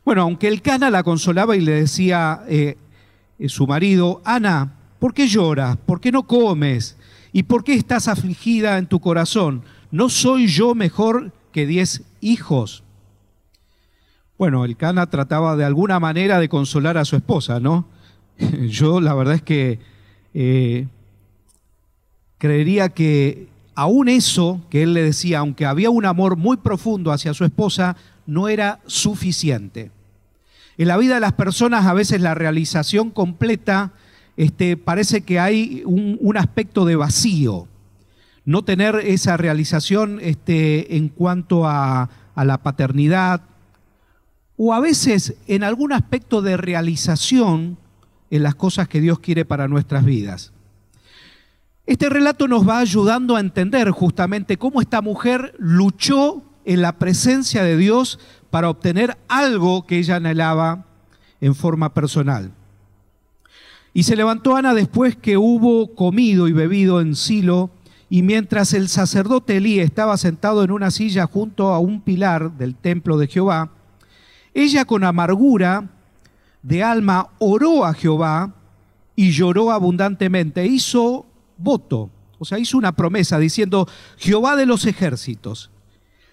Bueno, 0.04 0.24
aunque 0.24 0.48
el 0.48 0.64
Cana 0.64 0.90
la 0.90 1.04
consolaba 1.04 1.56
y 1.56 1.62
le 1.62 1.74
decía 1.74 2.42
eh, 2.48 2.78
eh, 3.38 3.48
su 3.48 3.68
marido, 3.68 4.24
Ana, 4.26 4.74
¿por 4.98 5.14
qué 5.14 5.28
lloras? 5.28 5.78
¿Por 5.78 6.02
qué 6.02 6.12
no 6.12 6.24
comes? 6.24 6.98
¿Y 7.32 7.44
por 7.44 7.64
qué 7.64 7.76
estás 7.76 8.08
afligida 8.08 8.80
en 8.80 8.88
tu 8.88 9.00
corazón? 9.00 9.62
¿No 9.92 10.10
soy 10.10 10.48
yo 10.48 10.74
mejor 10.74 11.32
que 11.52 11.68
diez 11.68 12.02
hijos? 12.22 12.82
Bueno, 14.40 14.66
el 14.66 14.78
Cana 14.78 15.12
trataba 15.12 15.56
de 15.56 15.66
alguna 15.66 16.00
manera 16.00 16.40
de 16.40 16.50
consolar 16.50 16.98
a 16.98 17.06
su 17.06 17.16
esposa, 17.16 17.60
¿no? 17.60 17.86
Yo 18.68 19.00
la 19.00 19.14
verdad 19.14 19.36
es 19.36 19.44
que 19.44 19.80
eh, 20.34 20.88
creería 22.38 22.90
que 22.90 23.48
aún 23.76 24.10
eso 24.10 24.62
que 24.70 24.84
él 24.84 24.94
le 24.94 25.04
decía, 25.04 25.40
aunque 25.40 25.66
había 25.66 25.90
un 25.90 26.06
amor 26.06 26.36
muy 26.36 26.58
profundo 26.58 27.12
hacia 27.12 27.34
su 27.34 27.46
esposa, 27.46 27.96
no 28.26 28.48
era 28.48 28.80
suficiente. 28.86 29.92
En 30.78 30.88
la 30.88 30.98
vida 30.98 31.16
de 31.16 31.22
las 31.22 31.34
personas 31.34 31.86
a 31.86 31.94
veces 31.94 32.22
la 32.22 32.36
realización 32.36 33.10
completa 33.10 33.92
este, 34.36 34.78
parece 34.78 35.22
que 35.22 35.40
hay 35.40 35.82
un, 35.86 36.38
aspecto 36.38 36.86
de 36.86 36.96
vacío. 36.96 37.68
No 38.46 38.64
tener 38.64 38.96
esa 38.96 39.36
realización 39.38 40.20
este, 40.22 40.96
en 40.96 41.10
cuanto 41.10 41.68
a 41.68 42.10
la 42.36 42.58
paternidad, 42.60 43.42
o 44.58 44.74
a 44.74 44.80
veces 44.80 45.36
en 45.48 45.64
algún 45.64 45.94
aspecto 45.94 46.42
de 46.42 46.58
realización 46.58 47.78
en 48.32 48.44
las 48.44 48.56
cosas 48.56 48.88
que 48.88 49.00
Dios 49.00 49.20
quiere 49.20 49.46
para 49.46 49.68
nuestras 49.68 50.04
vidas. 50.04 50.52
Este 51.88 52.10
relato 52.10 52.50
nos 52.50 52.68
va 52.68 52.80
ayudando 52.80 53.38
a 53.38 53.40
entender 53.40 53.92
justamente 53.92 54.58
cómo 54.58 54.82
esta 54.82 55.02
mujer 55.02 55.56
luchó 55.58 56.44
en 56.66 56.82
la 56.82 57.00
presencia 57.00 57.64
de 57.64 57.78
Dios 57.78 58.20
para 58.50 58.70
obtener 58.70 59.18
algo 59.30 59.88
que 59.88 59.98
ella 59.98 60.18
anhelaba 60.18 60.86
en 61.40 61.56
forma 61.56 61.94
personal. 61.94 62.52
Y 63.94 64.04
se 64.04 64.18
levantó 64.18 64.58
Ana 64.58 64.74
después 64.74 65.16
que 65.16 65.38
hubo 65.38 65.96
comido 65.96 66.50
y 66.50 66.52
bebido 66.52 67.00
en 67.00 67.16
Silo, 67.16 67.70
y 68.10 68.22
mientras 68.22 68.74
el 68.74 68.90
sacerdote 68.90 69.56
Elí 69.58 69.80
estaba 69.80 70.18
sentado 70.18 70.66
en 70.66 70.72
una 70.72 70.92
silla 70.92 71.26
junto 71.26 71.70
a 71.70 71.80
un 71.80 72.02
pilar 72.02 72.52
del 72.58 72.76
templo 72.76 73.18
de 73.18 73.28
Jehová, 73.28 73.72
ella 74.54 74.84
con 74.84 75.06
amargura 75.06 75.88
de 76.64 76.84
alma 76.84 77.30
oró 77.40 77.86
a 77.86 77.94
Jehová 77.94 78.54
y 79.16 79.32
lloró 79.32 79.72
abundantemente. 79.72 80.66
Hizo 80.66 81.26
voto, 81.58 82.10
o 82.40 82.46
sea, 82.46 82.60
hizo 82.60 82.78
una 82.78 82.92
promesa 82.92 83.40
diciendo, 83.40 83.88
Jehová 84.18 84.56
de 84.56 84.66
los 84.66 84.86
ejércitos, 84.86 85.72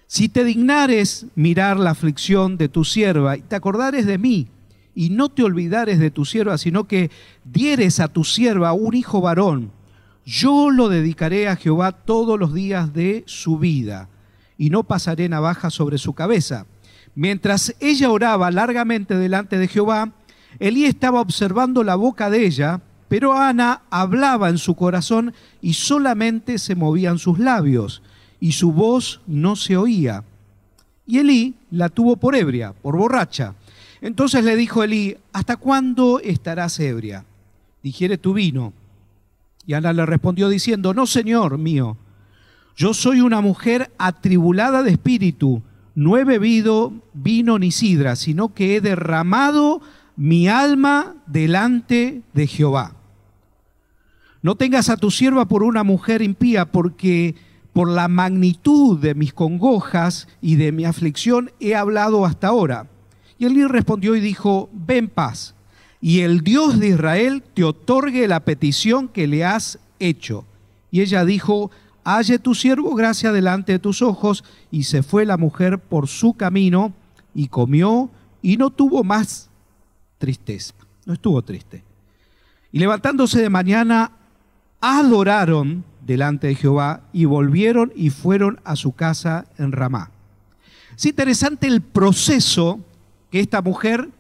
si 0.07 0.29
te 0.29 0.45
dignares 0.45 1.27
mirar 1.35 1.79
la 1.79 1.91
aflicción 1.91 2.57
de 2.57 2.69
tu 2.69 2.85
sierva 2.85 3.37
y 3.37 3.43
te 3.43 3.57
acordares 3.57 4.07
de 4.07 4.19
mí 4.19 4.49
y 4.95 5.11
no 5.11 5.31
te 5.31 5.43
olvidares 5.43 5.99
de 5.99 6.11
tu 6.11 6.25
sierva, 6.25 6.59
sino 6.59 6.85
que 6.85 7.11
dieres 7.45 8.01
a 8.01 8.09
tu 8.09 8.23
sierva 8.23 8.73
un 8.75 8.95
hijo 8.95 9.21
varón, 9.21 9.73
yo 10.25 10.71
lo 10.71 10.89
dedicaré 10.89 11.49
a 11.49 11.57
Jehová 11.57 11.93
todos 11.93 12.39
los 12.39 12.55
días 12.55 12.93
de 12.93 13.25
su 13.27 13.59
vida 13.59 14.09
y 14.57 14.71
no 14.71 14.85
pasaré 14.85 15.29
navaja 15.29 15.71
sobre 15.71 15.99
su 15.99 16.15
cabeza. 16.15 16.67
Mientras 17.15 17.75
ella 17.81 18.11
oraba 18.11 18.51
largamente 18.51 19.17
delante 19.17 19.59
de 19.59 19.69
Jehová, 19.69 20.13
Elí 20.59 20.85
estaba 20.85 21.21
observando 21.21 21.83
la 21.83 21.97
boca 21.97 22.31
de 22.31 22.47
ella, 22.47 22.81
pero 23.15 23.33
Ana 23.33 23.83
hablaba 23.91 24.49
en 24.49 24.59
su 24.59 24.75
corazón 24.75 25.33
y 25.63 25.75
solamente 25.75 26.59
se 26.59 26.75
movían 26.75 27.21
sus 27.21 27.39
labios, 27.39 28.03
y 28.41 28.51
su 28.51 28.73
voz 28.73 29.21
no 29.29 29.55
se 29.55 29.77
oía. 29.77 30.25
Y 31.07 31.19
Elí 31.19 31.55
la 31.71 31.91
tuvo 31.91 32.17
por 32.17 32.35
ebria, 32.35 32.73
por 32.73 32.97
borracha. 32.97 33.55
Entonces 34.01 34.45
le 34.45 34.57
dijo 34.57 34.83
Elí, 34.83 35.17
¿hasta 35.33 35.57
cuándo 35.57 36.19
estarás 36.19 36.81
ebria? 36.81 37.25
Digiere 37.85 38.19
tu 38.19 38.33
vino. 38.33 38.73
Y 39.65 39.75
Ana 39.75 39.93
le 39.93 40.05
respondió 40.07 40.49
diciendo, 40.49 40.93
no, 40.93 41.07
Señor 41.07 41.57
mío, 41.57 41.97
yo 42.75 42.95
soy 42.95 43.21
una 43.21 43.41
mujer 43.41 43.93
atribulada 43.97 44.83
de 44.83 44.91
espíritu 44.91 45.63
no 45.95 46.17
he 46.17 46.25
bebido 46.25 46.93
vino 47.13 47.61
ni 47.61 47.71
sidra, 47.71 48.17
sino 48.17 48.53
que 48.53 48.75
he 48.75 48.81
derramado 48.81 49.81
mi 50.17 50.49
alma 50.49 51.15
delante 51.29 52.23
de 52.33 52.49
Jehová. 52.49 53.04
No 54.45 54.57
tengas 54.57 54.91
a 54.91 54.99
tu 54.99 55.11
sierva 55.11 55.47
por 55.47 55.63
una 55.63 55.85
mujer 55.85 56.21
impía, 56.21 56.71
porque 56.71 57.35
por 57.73 57.89
la 57.89 58.09
magnitud 58.09 58.99
de 58.99 59.15
mis 59.15 59.33
congojas 59.33 60.29
y 60.43 60.57
de 60.57 60.71
mi 60.71 60.85
aflicción 60.85 61.51
he 61.61 61.75
hablado 61.75 62.27
hasta 62.27 62.49
ahora. 62.49 62.87
Y 63.39 63.47
Elí 63.47 63.65
respondió 63.65 64.15
y 64.15 64.21
dijo, 64.21 64.69
ven 64.75 65.09
paz, 65.09 65.55
y 65.99 66.21
el 66.21 66.43
Dios 66.43 66.79
de 66.79 66.89
Israel 66.89 67.43
te 67.55 67.65
otorgue 67.65 68.29
la 68.29 68.41
petición 68.41 69.09
que 69.09 69.27
le 69.27 69.47
has 69.47 69.79
hecho. 69.99 70.45
Y 70.91 71.01
ella 71.01 71.25
dijo, 71.25 71.71
halle 72.05 72.39
tu 72.39 72.55
siervo 72.55 72.95
gracia 72.95 73.33
delante 73.33 73.73
de 73.73 73.79
tus 73.79 74.03
ojos. 74.03 74.45
Y 74.71 74.83
se 74.83 75.03
fue 75.03 75.25
la 75.25 75.39
mujer 75.39 75.79
por 75.79 76.07
su 76.07 76.35
camino 76.35 76.93
y 77.35 77.49
comió 77.49 78.11
y 78.43 78.59
no 78.59 78.69
tuvo 78.69 79.05
más 79.05 79.49
tristeza. 80.19 80.75
No 81.07 81.15
estuvo 81.15 81.41
triste. 81.41 81.83
Y 82.73 82.79
levantándose 82.79 83.41
de 83.41 83.49
mañana, 83.49 84.13
adoraron 84.87 85.83
delante 86.05 86.49
de 86.49 86.55
Jehová 86.57 87.05
y 87.11 87.25
volvieron 87.25 87.91
y 87.97 88.11
fueron 88.11 88.61
a 88.65 88.77
su 88.77 88.93
casa 88.93 89.47
en 89.57 89.73
Ramá. 89.73 90.11
Es 90.95 91.07
interesante 91.07 91.67
el 91.67 91.81
proceso 91.81 92.81
que 93.31 93.41
esta 93.41 93.63
mujer 93.63 94.11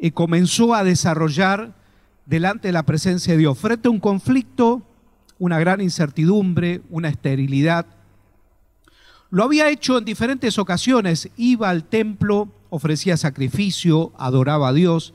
eh, 0.00 0.10
comenzó 0.10 0.74
a 0.74 0.82
desarrollar 0.82 1.74
delante 2.26 2.68
de 2.68 2.72
la 2.72 2.82
presencia 2.82 3.34
de 3.34 3.38
Dios, 3.38 3.56
frente 3.56 3.86
a 3.86 3.92
un 3.92 4.00
conflicto 4.00 4.82
una 5.38 5.60
gran 5.60 5.80
incertidumbre, 5.80 6.82
una 6.90 7.08
esterilidad. 7.08 7.86
Lo 9.30 9.44
había 9.44 9.68
hecho 9.68 9.98
en 9.98 10.04
diferentes 10.04 10.58
ocasiones, 10.58 11.28
iba 11.36 11.70
al 11.70 11.84
templo, 11.84 12.48
ofrecía 12.68 13.16
sacrificio, 13.16 14.12
adoraba 14.16 14.70
a 14.70 14.72
Dios, 14.72 15.14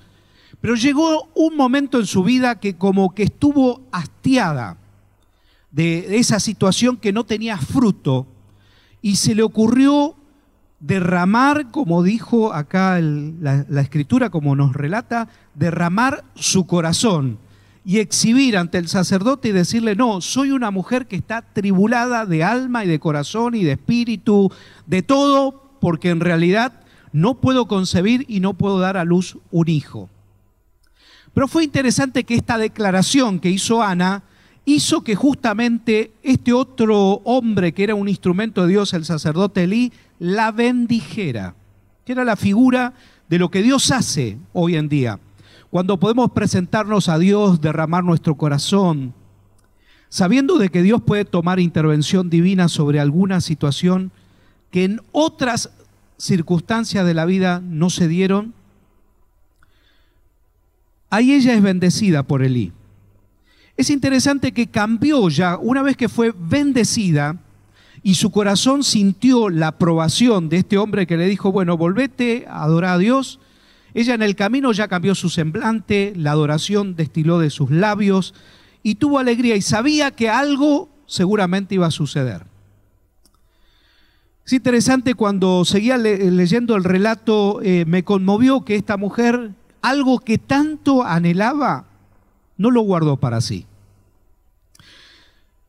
pero 0.61 0.75
llegó 0.75 1.29
un 1.35 1.55
momento 1.55 1.99
en 1.99 2.05
su 2.05 2.23
vida 2.23 2.59
que 2.59 2.75
como 2.75 3.13
que 3.15 3.23
estuvo 3.23 3.81
hastiada 3.91 4.77
de 5.71 6.17
esa 6.17 6.39
situación 6.39 6.97
que 6.97 7.13
no 7.13 7.25
tenía 7.25 7.57
fruto 7.57 8.27
y 9.01 9.15
se 9.15 9.35
le 9.35 9.43
ocurrió 9.43 10.15
derramar, 10.79 11.71
como 11.71 12.03
dijo 12.03 12.53
acá 12.53 12.99
la, 12.99 13.65
la 13.69 13.81
escritura, 13.81 14.29
como 14.29 14.55
nos 14.55 14.73
relata, 14.73 15.29
derramar 15.55 16.23
su 16.35 16.65
corazón 16.65 17.37
y 17.85 17.99
exhibir 17.99 18.57
ante 18.57 18.77
el 18.77 18.87
sacerdote 18.87 19.49
y 19.49 19.53
decirle, 19.53 19.95
no, 19.95 20.21
soy 20.21 20.51
una 20.51 20.71
mujer 20.71 21.07
que 21.07 21.15
está 21.15 21.41
tribulada 21.41 22.25
de 22.25 22.43
alma 22.43 22.83
y 22.83 22.87
de 22.87 22.99
corazón 22.99 23.55
y 23.55 23.63
de 23.63 23.73
espíritu, 23.73 24.51
de 24.85 25.01
todo, 25.01 25.71
porque 25.79 26.09
en 26.09 26.19
realidad 26.19 26.81
no 27.13 27.35
puedo 27.35 27.67
concebir 27.67 28.25
y 28.27 28.41
no 28.41 28.53
puedo 28.53 28.79
dar 28.79 28.97
a 28.97 29.05
luz 29.05 29.37
un 29.51 29.69
hijo. 29.69 30.09
Pero 31.39 31.47
fue 31.47 31.63
interesante 31.63 32.25
que 32.25 32.35
esta 32.35 32.57
declaración 32.57 33.39
que 33.39 33.49
hizo 33.49 33.81
Ana 33.81 34.23
hizo 34.65 35.05
que 35.05 35.15
justamente 35.15 36.11
este 36.21 36.51
otro 36.51 37.21
hombre 37.23 37.71
que 37.71 37.85
era 37.85 37.95
un 37.95 38.09
instrumento 38.09 38.63
de 38.63 38.67
Dios, 38.67 38.93
el 38.93 39.05
sacerdote 39.05 39.63
Elí, 39.63 39.93
la 40.19 40.51
bendijera, 40.51 41.55
que 42.03 42.11
era 42.11 42.25
la 42.25 42.35
figura 42.35 42.93
de 43.29 43.39
lo 43.39 43.49
que 43.49 43.61
Dios 43.63 43.89
hace 43.89 44.37
hoy 44.51 44.75
en 44.75 44.89
día. 44.89 45.17
Cuando 45.69 45.97
podemos 45.97 46.31
presentarnos 46.31 47.07
a 47.07 47.17
Dios, 47.17 47.61
derramar 47.61 48.03
nuestro 48.03 48.35
corazón, 48.35 49.13
sabiendo 50.09 50.57
de 50.57 50.67
que 50.67 50.83
Dios 50.83 51.01
puede 51.01 51.23
tomar 51.23 51.61
intervención 51.61 52.29
divina 52.29 52.67
sobre 52.67 52.99
alguna 52.99 53.39
situación 53.39 54.11
que 54.71 54.83
en 54.83 54.99
otras 55.13 55.69
circunstancias 56.17 57.05
de 57.05 57.13
la 57.13 57.23
vida 57.23 57.61
no 57.63 57.89
se 57.89 58.09
dieron, 58.09 58.53
ahí 61.09 61.33
ella 61.33 61.53
es 61.53 61.61
bendecida 61.61 62.23
por 62.23 62.43
Elí. 62.43 62.71
Es 63.77 63.89
interesante 63.89 64.51
que 64.51 64.67
cambió 64.67 65.29
ya, 65.29 65.57
una 65.57 65.81
vez 65.81 65.95
que 65.95 66.09
fue 66.09 66.33
bendecida 66.37 67.37
y 68.03 68.15
su 68.15 68.31
corazón 68.31 68.83
sintió 68.83 69.49
la 69.49 69.67
aprobación 69.67 70.49
de 70.49 70.57
este 70.57 70.77
hombre 70.77 71.07
que 71.07 71.17
le 71.17 71.27
dijo, 71.27 71.51
bueno, 71.51 71.77
volvete 71.77 72.45
a 72.47 72.63
adorar 72.63 72.95
a 72.95 72.97
Dios, 72.97 73.39
ella 73.93 74.13
en 74.13 74.21
el 74.21 74.35
camino 74.35 74.71
ya 74.71 74.87
cambió 74.87 75.15
su 75.15 75.29
semblante, 75.29 76.13
la 76.15 76.31
adoración 76.31 76.95
destiló 76.95 77.39
de 77.39 77.49
sus 77.49 77.71
labios 77.71 78.33
y 78.83 78.95
tuvo 78.95 79.19
alegría 79.19 79.55
y 79.55 79.61
sabía 79.61 80.11
que 80.11 80.29
algo 80.29 80.89
seguramente 81.05 81.75
iba 81.75 81.87
a 81.87 81.91
suceder. 81.91 82.43
Es 84.45 84.53
interesante 84.53 85.13
cuando 85.13 85.63
seguía 85.63 85.97
leyendo 85.97 86.75
el 86.75 86.83
relato, 86.83 87.61
eh, 87.61 87.85
me 87.85 88.03
conmovió 88.03 88.65
que 88.65 88.75
esta 88.75 88.97
mujer, 88.97 89.51
algo 89.81 90.19
que 90.19 90.37
tanto 90.37 91.03
anhelaba, 91.03 91.85
no 92.57 92.71
lo 92.71 92.81
guardó 92.81 93.17
para 93.17 93.41
sí. 93.41 93.65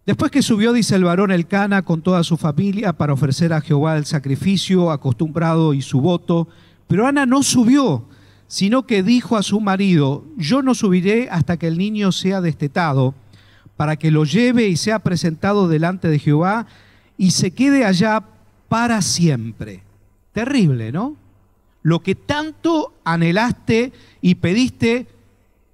Después 0.07 0.31
que 0.31 0.43
subió, 0.43 0.73
dice 0.73 0.97
el 0.97 1.05
varón 1.05 1.31
Elcana, 1.31 1.83
con 1.83 2.02
toda 2.02 2.25
su 2.25 2.37
familia 2.37 2.93
para 2.95 3.12
ofrecer 3.12 3.52
a 3.52 3.61
Jehová 3.61 3.97
el 3.97 4.07
sacrificio 4.07 4.90
acostumbrado 4.90 5.75
y 5.75 5.83
su 5.83 6.00
voto, 6.00 6.49
pero 6.88 7.07
Ana 7.07 7.26
no 7.26 7.43
subió, 7.43 8.07
sino 8.49 8.87
que 8.87 9.05
dijo 9.05 9.37
a 9.37 9.45
su 9.45 9.61
marido, 9.61 10.25
yo 10.37 10.62
no 10.62 10.75
subiré 10.75 11.29
hasta 11.31 11.57
que 11.57 11.69
el 11.69 11.79
niño 11.79 12.11
sea 12.11 12.40
destetado, 12.40 13.14
para 13.76 13.97
que 13.97 14.11
lo 14.11 14.25
lleve 14.25 14.67
y 14.67 14.76
sea 14.76 14.99
presentado 14.99 15.69
delante 15.69 16.09
de 16.09 16.19
Jehová 16.19 16.67
y 17.17 17.31
se 17.31 17.52
quede 17.52 17.85
allá 17.85 18.25
para 18.69 19.02
siempre. 19.02 19.83
Terrible, 20.33 20.90
¿no? 20.93 21.17
Lo 21.82 22.00
que 22.00 22.14
tanto 22.14 22.92
anhelaste 23.04 23.92
y 24.20 24.37
pediste, 24.37 25.06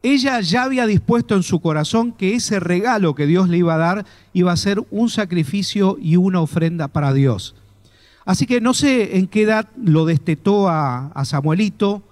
ella 0.03 0.41
ya 0.41 0.63
había 0.63 0.87
dispuesto 0.87 1.35
en 1.35 1.43
su 1.43 1.61
corazón 1.61 2.13
que 2.13 2.35
ese 2.35 2.61
regalo 2.61 3.15
que 3.15 3.27
Dios 3.27 3.49
le 3.49 3.59
iba 3.59 3.75
a 3.75 3.79
dar 3.79 4.07
iba 4.33 4.53
a 4.53 4.57
ser 4.57 4.85
un 4.91 5.11
sacrificio 5.11 5.99
y 6.01 6.17
una 6.17 6.41
ofrenda 6.41 6.89
para 6.89 7.13
Dios. 7.13 7.57
Así 8.25 8.47
que 8.47 8.61
no 8.61 8.75
sé 8.75 9.19
en 9.19 9.29
qué 9.29 9.43
edad 9.43 9.69
lo 9.81 10.05
destetó 10.05 10.69
a, 10.69 11.13
Samuelito, 11.25 12.03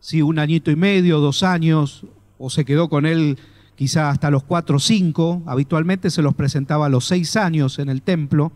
si 0.00 0.22
un 0.22 0.38
añito 0.38 0.70
y 0.70 0.76
medio, 0.76 1.20
dos 1.20 1.42
años, 1.42 2.06
o 2.38 2.50
se 2.50 2.64
quedó 2.64 2.88
con 2.88 3.06
él 3.06 3.38
quizá 3.76 4.10
hasta 4.10 4.30
los 4.30 4.42
cuatro 4.42 4.76
o 4.76 4.80
cinco, 4.80 5.42
habitualmente 5.46 6.10
se 6.10 6.22
los 6.22 6.34
presentaba 6.34 6.86
a 6.86 6.88
los 6.88 7.06
seis 7.06 7.36
años 7.36 7.78
en 7.78 7.88
el 7.88 8.02
templo, 8.02 8.52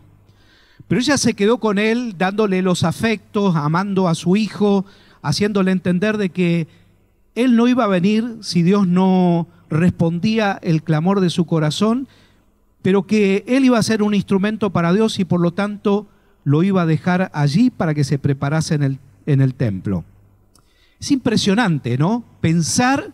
pero 0.88 1.00
ella 1.00 1.16
se 1.16 1.34
quedó 1.34 1.58
con 1.58 1.78
él 1.78 2.14
dándole 2.18 2.62
los 2.62 2.84
afectos, 2.84 3.56
amando 3.56 4.08
a 4.08 4.14
su 4.14 4.36
hijo, 4.36 4.84
haciéndole 5.22 5.70
entender 5.70 6.18
de 6.18 6.30
que 6.30 6.68
él 7.34 7.56
no 7.56 7.68
iba 7.68 7.84
a 7.84 7.88
venir 7.88 8.36
si 8.40 8.62
Dios 8.62 8.86
no 8.86 9.48
respondía 9.70 10.58
el 10.62 10.82
clamor 10.82 11.20
de 11.20 11.30
su 11.30 11.46
corazón, 11.46 12.06
pero 12.82 13.06
que 13.06 13.44
él 13.46 13.64
iba 13.64 13.78
a 13.78 13.82
ser 13.82 14.02
un 14.02 14.14
instrumento 14.14 14.70
para 14.70 14.92
Dios 14.92 15.18
y 15.18 15.24
por 15.24 15.40
lo 15.40 15.52
tanto 15.52 16.06
lo 16.44 16.62
iba 16.62 16.82
a 16.82 16.86
dejar 16.86 17.30
allí 17.32 17.70
para 17.70 17.94
que 17.94 18.04
se 18.04 18.18
preparase 18.18 18.74
en 18.74 18.82
el, 18.82 18.98
en 19.26 19.40
el 19.40 19.54
templo. 19.54 20.04
Es 21.00 21.10
impresionante, 21.10 21.96
¿no? 21.98 22.24
Pensar 22.40 23.12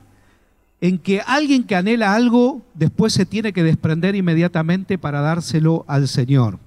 en 0.80 0.98
que 0.98 1.20
alguien 1.20 1.64
que 1.64 1.76
anhela 1.76 2.14
algo 2.14 2.62
después 2.74 3.12
se 3.12 3.26
tiene 3.26 3.52
que 3.52 3.62
desprender 3.62 4.16
inmediatamente 4.16 4.98
para 4.98 5.20
dárselo 5.20 5.84
al 5.86 6.08
Señor. 6.08 6.58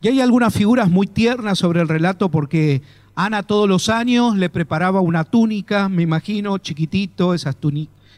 Y 0.00 0.08
hay 0.08 0.20
algunas 0.20 0.54
figuras 0.54 0.88
muy 0.88 1.06
tiernas 1.06 1.58
sobre 1.58 1.80
el 1.80 1.88
relato 1.88 2.30
porque 2.30 2.82
Ana 3.16 3.42
todos 3.42 3.68
los 3.68 3.88
años 3.88 4.36
le 4.36 4.48
preparaba 4.48 5.00
una 5.00 5.24
túnica, 5.24 5.88
me 5.88 6.04
imagino, 6.04 6.56
chiquitito, 6.58 7.34
esas, 7.34 7.56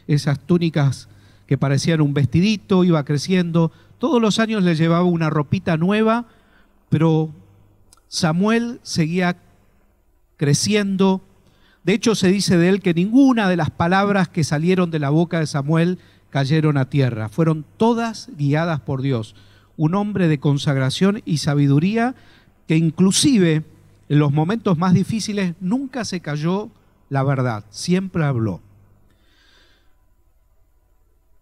esas 0.05 0.39
túnicas 0.39 1.09
que 1.47 1.57
parecían 1.57 2.01
un 2.01 2.13
vestidito, 2.13 2.83
iba 2.83 3.03
creciendo. 3.03 3.71
Todos 3.97 4.21
los 4.21 4.37
años 4.37 4.63
le 4.63 4.75
llevaba 4.75 5.03
una 5.03 5.31
ropita 5.31 5.75
nueva, 5.75 6.27
pero 6.89 7.31
Samuel 8.07 8.79
seguía 8.83 9.37
creciendo. 10.37 11.21
De 11.83 11.93
hecho, 11.93 12.13
se 12.13 12.27
dice 12.27 12.57
de 12.57 12.69
él 12.69 12.81
que 12.81 12.93
ninguna 12.93 13.49
de 13.49 13.57
las 13.57 13.71
palabras 13.71 14.29
que 14.29 14.43
salieron 14.43 14.91
de 14.91 14.99
la 14.99 15.09
boca 15.09 15.39
de 15.39 15.47
Samuel 15.47 15.97
cayeron 16.29 16.77
a 16.77 16.89
tierra. 16.89 17.27
Fueron 17.27 17.65
todas 17.77 18.29
guiadas 18.37 18.81
por 18.81 19.01
Dios. 19.01 19.35
Un 19.81 19.95
hombre 19.95 20.27
de 20.27 20.39
consagración 20.39 21.23
y 21.25 21.39
sabiduría 21.39 22.13
que 22.67 22.77
inclusive 22.77 23.63
en 24.09 24.19
los 24.19 24.31
momentos 24.31 24.77
más 24.77 24.93
difíciles 24.93 25.55
nunca 25.59 26.05
se 26.05 26.19
cayó 26.19 26.69
la 27.09 27.23
verdad, 27.23 27.65
siempre 27.71 28.23
habló. 28.23 28.61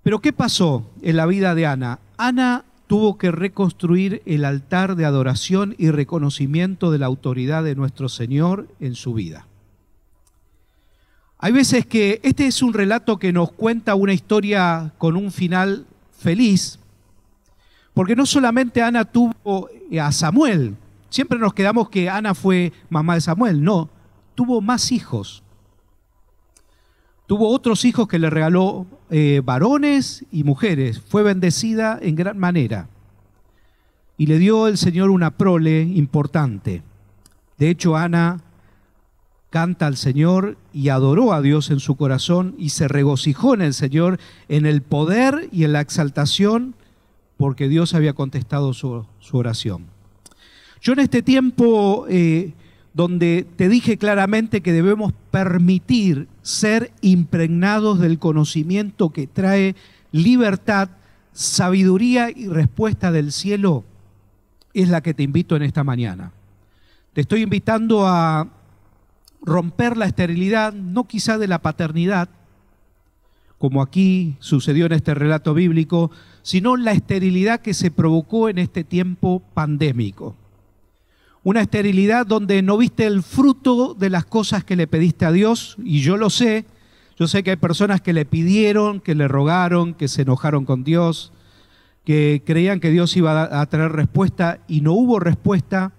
Pero 0.04 0.19
¿qué 0.21 0.32
pasó 0.32 0.89
en 1.02 1.17
la 1.17 1.25
vida 1.25 1.54
de 1.54 1.65
Ana? 1.65 1.99
Ana 2.15 2.63
tuvo 2.88 3.17
que 3.17 3.30
reconstruir 3.30 4.21
el 4.25 4.45
altar 4.45 4.95
de 4.95 5.04
adoración 5.04 5.75
y 5.78 5.91
reconocimiento 5.91 6.91
de 6.91 6.99
la 6.99 7.08
autoridad 7.08 7.65
de 7.65 7.75
nuestro 7.75 8.08
Señor 8.08 8.69
en 8.80 8.95
su 8.95 9.13
vida. 9.13 9.47
Hay 11.39 11.52
veces 11.52 11.86
que 11.86 12.21
este 12.23 12.47
es 12.47 12.62
un 12.62 12.73
relato 12.73 13.19
que 13.19 13.34
nos 13.34 13.52
cuenta 13.52 13.95
una 13.95 14.13
historia 14.13 14.93
con 14.97 15.17
un 15.17 15.30
final 15.34 15.86
feliz, 16.17 16.80
porque 17.99 18.15
no 18.15 18.25
solamente 18.25 18.81
Ana 18.81 19.03
tuvo 19.03 19.67
a 19.99 20.12
Samuel, 20.13 20.77
Siempre 21.09 21.38
nos 21.38 21.53
quedamos 21.53 21.89
que 21.89 22.09
Ana 22.09 22.33
fue 22.33 22.71
mamá 22.89 23.15
de 23.15 23.21
Samuel. 23.21 23.62
No, 23.62 23.89
tuvo 24.35 24.62
más 24.62 24.93
hijos. 24.93 25.43
Tuvo 27.25 27.49
otros 27.49 27.83
hijos 27.83 28.07
que 28.07 28.19
le 28.19 28.29
regaló 28.29 28.85
eh, 29.09 29.41
varones 29.43 30.23
y 30.31 30.45
mujeres. 30.45 31.01
Fue 31.01 31.23
bendecida 31.23 31.99
en 32.01 32.15
gran 32.15 32.38
manera. 32.38 32.88
Y 34.17 34.27
le 34.27 34.38
dio 34.38 34.67
el 34.67 34.77
Señor 34.77 35.09
una 35.09 35.31
prole 35.31 35.81
importante. 35.81 36.83
De 37.57 37.69
hecho, 37.69 37.97
Ana 37.97 38.39
canta 39.49 39.88
al 39.88 39.97
Señor 39.97 40.57
y 40.71 40.88
adoró 40.88 41.33
a 41.33 41.41
Dios 41.41 41.69
en 41.69 41.81
su 41.81 41.97
corazón 41.97 42.55
y 42.57 42.69
se 42.69 42.88
regocijó 42.88 43.55
en 43.55 43.62
el 43.62 43.73
Señor, 43.73 44.19
en 44.47 44.65
el 44.65 44.83
poder 44.83 45.49
y 45.51 45.65
en 45.65 45.73
la 45.73 45.81
exaltación, 45.81 46.75
porque 47.39 47.69
Dios 47.69 47.93
había 47.93 48.12
contestado 48.12 48.73
su, 48.73 49.06
oración. 49.32 49.86
Yo 50.82 50.91
en 50.91 50.99
este 50.99 51.21
tiempo 51.21 52.06
eh, 52.10 52.52
donde 52.93 53.47
te 53.56 53.69
dije 53.69 53.97
claramente 53.97 54.60
que 54.60 54.73
debemos 54.73 55.13
permitir 55.32 56.28
ser 56.41 56.91
impregnados 56.99 57.99
del 57.99 58.19
conocimiento 58.19 59.12
que 59.12 59.25
trae 59.25 59.78
libertad, 60.12 60.89
sabiduría 61.32 62.30
y 62.30 62.49
respuesta 62.49 63.10
del 63.10 63.32
cielo, 63.32 63.86
es 64.73 64.89
la 64.89 64.99
que 64.99 65.13
te 65.13 65.23
invito 65.23 65.56
en 65.56 65.63
esta 65.63 65.86
mañana. 65.86 66.34
Te 67.13 67.21
estoy 67.21 67.43
invitando 67.43 68.06
a 68.06 68.49
romper 69.41 69.95
la 69.95 70.08
esterilidad, 70.08 70.73
no 70.73 71.06
quizá 71.06 71.38
de 71.38 71.47
la 71.47 71.62
paternidad, 71.62 72.28
como 73.60 73.82
aquí 73.82 74.36
sucedió 74.39 74.88
en 74.88 74.93
este 74.93 75.13
relato 75.13 75.54
bíblico, 75.54 76.12
sino 76.49 76.77
la 76.77 76.93
esterilidad 76.93 77.59
que 77.59 77.75
se 77.75 77.91
provocó 77.91 78.49
en 78.49 78.57
este 78.57 78.83
tiempo 78.83 79.43
pandémico. 79.53 80.35
Una 81.43 81.62
esterilidad 81.62 82.25
donde 82.25 82.63
no 82.63 82.75
viste 82.75 83.05
el 83.05 83.21
fruto 83.21 83.93
de 83.93 84.09
las 84.09 84.25
cosas 84.25 84.63
que 84.63 84.75
le 84.75 84.88
pediste 84.88 85.25
a 85.25 85.31
Dios, 85.31 85.75
y 85.83 86.01
yo 86.01 86.17
lo 86.17 86.31
sé, 86.31 86.65
yo 87.19 87.27
sé 87.27 87.43
que 87.43 87.51
hay 87.51 87.57
personas 87.57 88.01
que 88.01 88.13
le 88.13 88.25
pidieron, 88.25 88.99
que 88.99 89.13
le 89.13 89.27
rogaron, 89.27 89.93
que 89.93 90.07
se 90.07 90.23
enojaron 90.23 90.65
con 90.65 90.83
Dios, 90.83 91.33
que 92.03 92.41
creían 92.43 92.79
que 92.79 92.89
Dios 92.89 93.15
iba 93.15 93.62
a 93.62 93.63
traer 93.67 93.91
respuesta 93.91 94.57
y 94.67 94.81
no 94.81 94.93
hubo 94.93 95.19
respuesta, 95.19 95.91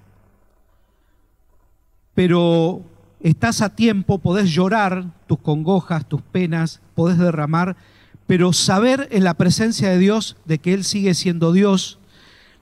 pero 2.13 2.83
estás 3.21 3.63
a 3.63 3.77
tiempo, 3.77 4.19
podés 4.19 4.51
llorar 4.51 5.13
tus 5.29 5.39
congojas, 5.39 6.09
tus 6.09 6.23
penas, 6.23 6.81
podés 6.97 7.19
derramar, 7.19 7.77
pero 8.31 8.53
saber 8.53 9.09
en 9.11 9.25
la 9.25 9.35
presencia 9.35 9.91
de 9.91 9.99
Dios 9.99 10.37
de 10.45 10.61
que 10.61 10.73
Él 10.73 10.85
sigue 10.85 11.15
siendo 11.15 11.53
Dios, 11.53 11.99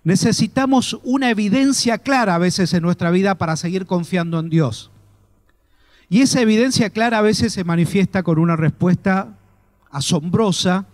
Necesitamos 0.03 0.99
una 1.03 1.29
evidencia 1.29 1.99
clara 1.99 2.37
a 2.37 2.39
veces 2.39 2.73
en 2.73 2.83
nuestra 2.83 3.11
vida 3.11 3.35
para 3.35 3.57
seguir 3.57 3.85
confiando 3.85 4.39
en 4.39 4.49
Dios. 4.49 4.91
Y 6.09 6.23
esa 6.23 6.41
evidencia 6.41 6.89
clara 6.89 7.19
a 7.19 7.23
veces 7.23 7.53
se 7.53 7.65
manifiesta 7.65 8.23
con 8.23 8.39
una 8.39 8.57
respuesta 8.57 9.37
asombrosa. 9.91 10.87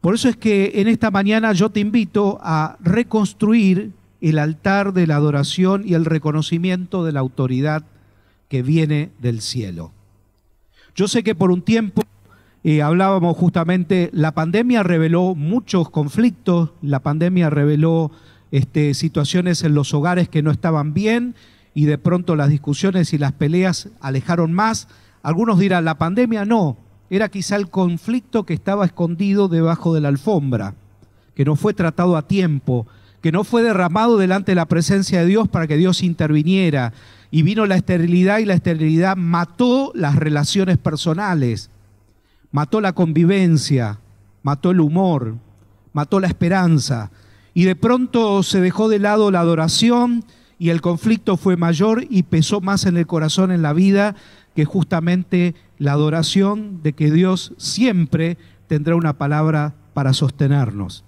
Por 0.00 0.14
eso 0.14 0.28
es 0.28 0.36
que 0.36 0.72
en 0.76 0.86
esta 0.86 1.10
mañana 1.10 1.52
yo 1.52 1.70
te 1.70 1.80
invito 1.80 2.38
a 2.42 2.76
reconstruir 2.80 3.90
el 4.20 4.38
altar 4.38 4.92
de 4.92 5.08
la 5.08 5.16
adoración 5.16 5.82
y 5.84 5.94
el 5.94 6.04
reconocimiento 6.04 7.04
de 7.04 7.10
la 7.10 7.18
autoridad 7.18 7.82
que 8.48 8.62
viene 8.62 9.10
del 9.18 9.40
cielo. 9.40 9.90
Yo 10.94 11.08
sé 11.08 11.24
que 11.24 11.34
por 11.34 11.50
un 11.50 11.62
tiempo 11.62 12.04
eh, 12.68 12.82
hablábamos 12.82 13.36
justamente, 13.36 14.10
la 14.12 14.32
pandemia 14.32 14.82
reveló 14.82 15.36
muchos 15.36 15.88
conflictos, 15.88 16.72
la 16.82 16.98
pandemia 16.98 17.48
reveló 17.48 18.10
este, 18.50 18.92
situaciones 18.94 19.62
en 19.62 19.72
los 19.72 19.94
hogares 19.94 20.28
que 20.28 20.42
no 20.42 20.50
estaban 20.50 20.92
bien 20.92 21.36
y 21.74 21.84
de 21.84 21.96
pronto 21.96 22.34
las 22.34 22.48
discusiones 22.48 23.12
y 23.12 23.18
las 23.18 23.30
peleas 23.30 23.90
alejaron 24.00 24.52
más. 24.52 24.88
Algunos 25.22 25.60
dirán, 25.60 25.84
la 25.84 25.96
pandemia 25.96 26.44
no, 26.44 26.76
era 27.08 27.28
quizá 27.28 27.54
el 27.54 27.70
conflicto 27.70 28.44
que 28.44 28.54
estaba 28.54 28.84
escondido 28.84 29.46
debajo 29.46 29.94
de 29.94 30.00
la 30.00 30.08
alfombra, 30.08 30.74
que 31.36 31.44
no 31.44 31.54
fue 31.54 31.72
tratado 31.72 32.16
a 32.16 32.26
tiempo, 32.26 32.88
que 33.20 33.30
no 33.30 33.44
fue 33.44 33.62
derramado 33.62 34.18
delante 34.18 34.50
de 34.50 34.56
la 34.56 34.66
presencia 34.66 35.20
de 35.20 35.26
Dios 35.26 35.46
para 35.46 35.68
que 35.68 35.76
Dios 35.76 36.02
interviniera. 36.02 36.92
Y 37.30 37.42
vino 37.42 37.64
la 37.64 37.76
esterilidad 37.76 38.38
y 38.38 38.44
la 38.44 38.54
esterilidad 38.54 39.16
mató 39.16 39.92
las 39.94 40.16
relaciones 40.16 40.78
personales, 40.78 41.70
mató 42.50 42.80
la 42.80 42.92
convivencia, 42.92 44.00
mató 44.42 44.70
el 44.70 44.80
humor, 44.80 45.36
mató 45.92 46.20
la 46.20 46.26
esperanza. 46.26 47.10
Y 47.54 47.64
de 47.64 47.76
pronto 47.76 48.42
se 48.42 48.60
dejó 48.60 48.88
de 48.88 48.98
lado 48.98 49.30
la 49.30 49.40
adoración 49.40 50.24
y 50.58 50.70
el 50.70 50.80
conflicto 50.80 51.36
fue 51.36 51.56
mayor 51.56 52.04
y 52.08 52.22
pesó 52.24 52.60
más 52.60 52.86
en 52.86 52.96
el 52.96 53.06
corazón, 53.06 53.50
en 53.50 53.62
la 53.62 53.72
vida, 53.72 54.14
que 54.54 54.64
justamente 54.64 55.54
la 55.78 55.92
adoración 55.92 56.82
de 56.82 56.92
que 56.94 57.10
Dios 57.10 57.52
siempre 57.58 58.38
tendrá 58.66 58.96
una 58.96 59.18
palabra 59.18 59.74
para 59.94 60.12
sostenernos. 60.12 61.04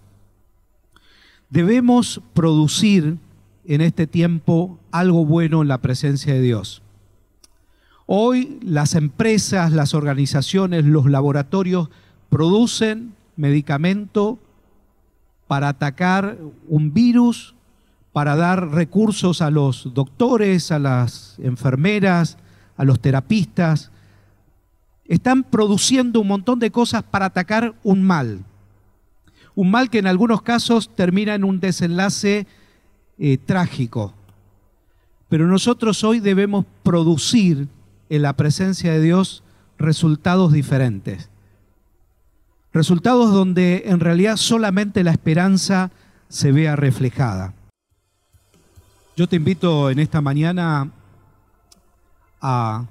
Debemos 1.51 2.21
producir 2.35 3.19
en 3.65 3.81
este 3.81 4.07
tiempo 4.07 4.79
algo 4.91 5.25
bueno 5.25 5.63
en 5.63 5.69
la 5.69 5.79
presencia 5.79 6.35
de 6.35 6.41
Dios. 6.41 6.83
Hoy 8.11 8.59
las 8.63 8.95
empresas, 8.95 9.71
las 9.71 9.93
organizaciones, 9.93 10.87
los 10.87 11.11
laboratorios 11.11 11.91
producen 12.31 13.13
medicamento 13.37 14.39
para 15.47 15.69
atacar 15.69 16.39
un 16.69 16.95
virus 16.95 17.55
para 18.15 18.35
dar 18.35 18.71
recursos 18.71 19.43
a 19.43 19.51
los 19.51 19.93
doctores, 19.93 20.73
a 20.73 20.79
las 20.79 21.39
enfermeras, 21.39 22.39
a 22.79 22.85
los 22.85 22.99
terapistas. 22.99 23.91
Están 25.05 25.43
produciendo 25.43 26.21
un 26.21 26.29
montón 26.29 26.61
de 26.61 26.71
cosas 26.71 27.03
para 27.03 27.27
atacar 27.27 27.75
un 27.83 28.03
mal. 28.03 28.43
Un 29.55 29.71
mal 29.71 29.91
que 29.91 29.99
en 29.99 30.07
algunos 30.07 30.41
casos 30.41 30.89
termina 30.97 31.35
en 31.35 31.45
un 31.45 31.61
desenlace 31.61 32.47
eh, 33.19 33.37
trágico. 33.37 34.15
Pero 35.29 35.47
nosotros 35.47 36.03
hoy 36.05 36.21
debemos 36.21 36.65
producir 36.83 37.69
en 38.09 38.23
la 38.23 38.35
presencia 38.35 38.93
de 38.93 39.01
Dios 39.01 39.43
resultados 39.79 40.53
diferentes. 40.53 41.31
Resultados 42.73 43.33
donde 43.33 43.85
en 43.87 44.01
realidad 44.01 44.37
solamente 44.37 45.03
la 45.03 45.13
esperanza 45.13 45.91
se 46.29 46.53
vea 46.53 46.77
reflejada. 46.77 47.55
Yo 49.17 49.29
te 49.29 49.37
invito 49.37 49.91
en 49.91 49.99
esta 49.99 50.21
mañana 50.21 50.91
a 52.41 52.85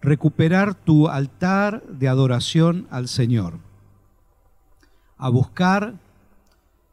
recuperar 0.00 0.74
tu 0.74 1.08
altar 1.08 1.82
de 1.88 2.08
adoración 2.08 2.86
al 2.90 3.08
Señor, 3.08 3.54
a 5.18 5.28
buscar 5.30 5.94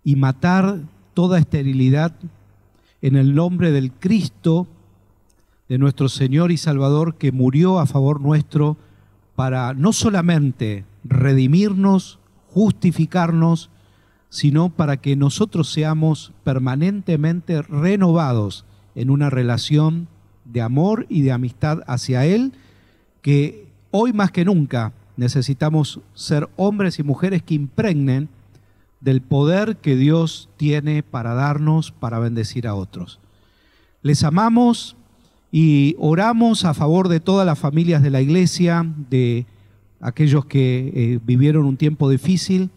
y 0.04 0.16
matar 0.16 0.80
toda 1.14 1.38
esterilidad 1.38 2.14
en 3.02 3.16
el 3.16 3.36
nombre 3.36 3.72
del 3.72 3.92
Cristo, 3.92 4.68
de 5.74 5.80
nuestro 5.80 6.08
Señor 6.08 6.52
y 6.52 6.58
Salvador, 6.58 7.16
que 7.16 7.32
murió 7.32 7.80
a 7.80 7.88
favor 7.88 8.22
nuestro 8.22 8.78
para 9.34 9.74
no 9.74 9.92
solamente 9.92 10.86
redimirnos, 11.04 12.20
justificarnos, 12.50 13.72
sino 14.30 14.70
para 14.70 14.98
que 14.98 15.16
nosotros 15.16 15.72
seamos 15.72 16.32
permanentemente 16.44 17.64
renovados 17.64 18.66
en 18.94 19.10
una 19.10 19.32
relación 19.32 20.10
de 20.46 20.62
amor 20.62 21.08
y 21.10 21.24
de 21.24 21.32
amistad 21.32 21.80
hacia 21.88 22.24
Él, 22.28 22.54
que 23.24 23.68
hoy 23.90 24.14
más 24.14 24.30
que 24.30 24.46
nunca 24.46 24.94
necesitamos 25.18 26.02
ser 26.14 26.50
hombres 26.56 27.00
y 27.00 27.04
mujeres 27.04 27.42
que 27.42 27.56
impregnen 27.56 28.30
del 29.02 29.24
poder 29.24 29.78
que 29.78 29.96
Dios 29.96 30.50
tiene 30.56 31.02
para 31.02 31.34
darnos, 31.34 31.92
para 31.92 32.20
bendecir 32.20 32.68
a 32.68 32.76
otros. 32.76 33.20
Les 34.04 34.24
amamos 34.24 34.98
y 35.56 35.96
oramos 36.00 36.66
a 36.66 36.74
favor 36.74 37.10
de 37.10 37.20
todas 37.20 37.46
las 37.46 37.60
familias 37.60 38.02
de 38.02 38.10
la 38.10 38.22
iglesia, 38.22 38.92
de 39.12 39.46
aquellos 40.02 40.46
que 40.46 40.92
eh, 40.96 41.20
vivieron 41.24 41.66
un 41.66 41.78
tiempo 41.78 42.10
difícil 42.10 42.72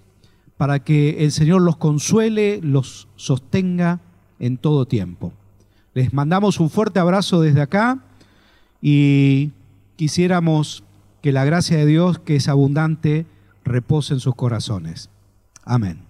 para 0.59 0.85
que 0.85 1.25
el 1.25 1.33
Señor 1.33 1.63
los 1.63 1.79
consuele, 1.79 2.61
los 2.63 3.09
sostenga 3.17 4.01
en 4.39 4.59
todo 4.59 4.85
tiempo. 4.85 5.33
Les 5.95 6.13
mandamos 6.13 6.61
un 6.61 6.69
fuerte 6.69 7.01
abrazo 7.01 7.41
desde 7.41 7.63
acá 7.63 8.05
y 8.83 9.53
quisiéramos 9.97 10.85
que 11.23 11.33
la 11.33 11.47
gracia 11.47 11.79
de 11.79 11.87
Dios, 11.87 12.19
que 12.19 12.37
es 12.37 12.47
abundante, 12.47 13.25
repose 13.65 14.13
en 14.13 14.21
sus 14.21 14.35
corazones. 14.35 15.09
Amén. 15.65 16.06